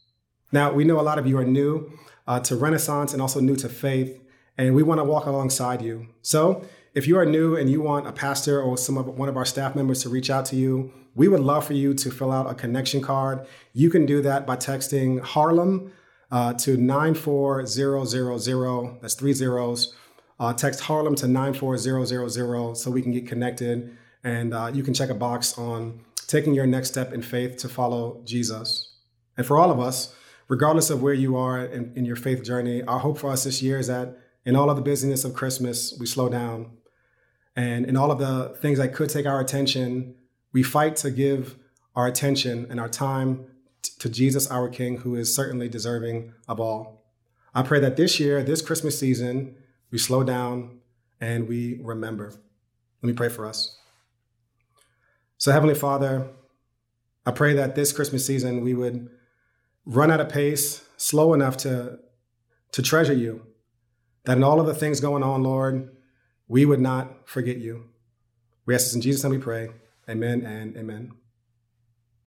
Now, 0.51 0.73
we 0.73 0.83
know 0.83 0.99
a 0.99 1.01
lot 1.01 1.19
of 1.19 1.25
you 1.27 1.37
are 1.37 1.45
new 1.45 1.97
uh, 2.27 2.39
to 2.41 2.55
Renaissance 2.55 3.13
and 3.13 3.21
also 3.21 3.39
new 3.39 3.55
to 3.57 3.69
faith, 3.69 4.21
and 4.57 4.75
we 4.75 4.83
want 4.83 4.99
to 4.99 5.03
walk 5.03 5.25
alongside 5.25 5.81
you. 5.81 6.07
So, 6.21 6.65
if 6.93 7.07
you 7.07 7.17
are 7.17 7.25
new 7.25 7.55
and 7.55 7.69
you 7.69 7.81
want 7.81 8.07
a 8.07 8.11
pastor 8.11 8.61
or 8.61 8.77
some 8.77 8.97
of 8.97 9.07
one 9.07 9.29
of 9.29 9.37
our 9.37 9.45
staff 9.45 9.75
members 9.75 10.03
to 10.03 10.09
reach 10.09 10.29
out 10.29 10.45
to 10.45 10.55
you, 10.55 10.91
we 11.15 11.27
would 11.27 11.39
love 11.39 11.65
for 11.65 11.73
you 11.73 11.93
to 11.93 12.11
fill 12.11 12.31
out 12.31 12.49
a 12.49 12.55
connection 12.55 13.01
card. 13.01 13.45
You 13.73 13.89
can 13.89 14.05
do 14.05 14.21
that 14.21 14.47
by 14.47 14.55
texting 14.55 15.21
Harlem 15.21 15.91
uh, 16.31 16.53
to 16.53 16.77
94000. 16.77 18.99
That's 19.01 19.15
three 19.15 19.33
zeros. 19.33 19.95
Uh, 20.39 20.53
text 20.53 20.81
Harlem 20.81 21.15
to 21.15 21.27
94000 21.27 22.75
so 22.75 22.91
we 22.91 23.01
can 23.01 23.11
get 23.11 23.27
connected. 23.27 23.97
And 24.23 24.53
uh, 24.53 24.71
you 24.73 24.83
can 24.83 24.93
check 24.93 25.09
a 25.09 25.15
box 25.15 25.57
on 25.57 26.01
taking 26.27 26.53
your 26.53 26.67
next 26.67 26.89
step 26.89 27.13
in 27.13 27.21
faith 27.21 27.57
to 27.57 27.69
follow 27.69 28.21
Jesus. 28.23 28.93
And 29.37 29.45
for 29.45 29.57
all 29.57 29.71
of 29.71 29.79
us, 29.79 30.13
regardless 30.47 30.89
of 30.89 31.01
where 31.01 31.13
you 31.13 31.35
are 31.35 31.65
in, 31.65 31.93
in 31.95 32.05
your 32.05 32.15
faith 32.15 32.43
journey, 32.43 32.83
our 32.83 32.99
hope 32.99 33.17
for 33.17 33.31
us 33.31 33.43
this 33.43 33.61
year 33.61 33.79
is 33.79 33.87
that 33.87 34.17
in 34.45 34.55
all 34.55 34.69
of 34.69 34.75
the 34.75 34.81
busyness 34.81 35.25
of 35.25 35.33
Christmas, 35.33 35.97
we 35.99 36.05
slow 36.05 36.29
down 36.29 36.71
and 37.59 37.85
in 37.87 37.97
all 37.97 38.09
of 38.09 38.19
the 38.19 38.55
things 38.61 38.77
that 38.79 38.93
could 38.93 39.09
take 39.09 39.25
our 39.25 39.41
attention, 39.41 40.15
we 40.53 40.63
fight 40.63 40.95
to 40.97 41.11
give 41.11 41.57
our 41.93 42.07
attention 42.07 42.65
and 42.69 42.79
our 42.79 42.87
time 42.87 43.47
t- 43.81 43.91
to 43.99 44.07
Jesus, 44.07 44.49
our 44.49 44.69
King, 44.69 44.99
who 44.99 45.17
is 45.17 45.35
certainly 45.35 45.67
deserving 45.67 46.31
of 46.47 46.61
all. 46.61 47.03
I 47.53 47.63
pray 47.63 47.81
that 47.81 47.97
this 47.97 48.17
year, 48.17 48.41
this 48.43 48.61
Christmas 48.61 48.97
season, 48.97 49.57
we 49.91 49.97
slow 49.97 50.23
down 50.23 50.79
and 51.19 51.49
we 51.49 51.81
remember. 51.83 52.29
Let 53.01 53.07
me 53.07 53.11
pray 53.11 53.27
for 53.27 53.45
us. 53.45 53.77
So, 55.37 55.51
Heavenly 55.51 55.75
Father, 55.75 56.29
I 57.25 57.31
pray 57.31 57.53
that 57.55 57.75
this 57.75 57.91
Christmas 57.91 58.25
season 58.25 58.61
we 58.61 58.73
would 58.73 59.09
run 59.85 60.11
at 60.11 60.21
a 60.21 60.25
pace 60.25 60.85
slow 60.95 61.33
enough 61.33 61.57
to, 61.57 61.99
to 62.71 62.81
treasure 62.81 63.11
you. 63.11 63.47
That 64.23 64.37
in 64.37 64.45
all 64.45 64.61
of 64.61 64.65
the 64.65 64.73
things 64.73 65.01
going 65.01 65.23
on, 65.23 65.43
Lord, 65.43 65.89
we 66.49 66.65
would 66.65 66.81
not 66.81 67.29
forget 67.29 67.57
you. 67.57 67.85
We 68.65 68.75
ask 68.75 68.87
this 68.87 68.95
in 68.95 69.01
Jesus' 69.01 69.23
name 69.23 69.31
we 69.31 69.37
pray. 69.37 69.69
Amen 70.09 70.45
and 70.45 70.75
amen. 70.75 71.13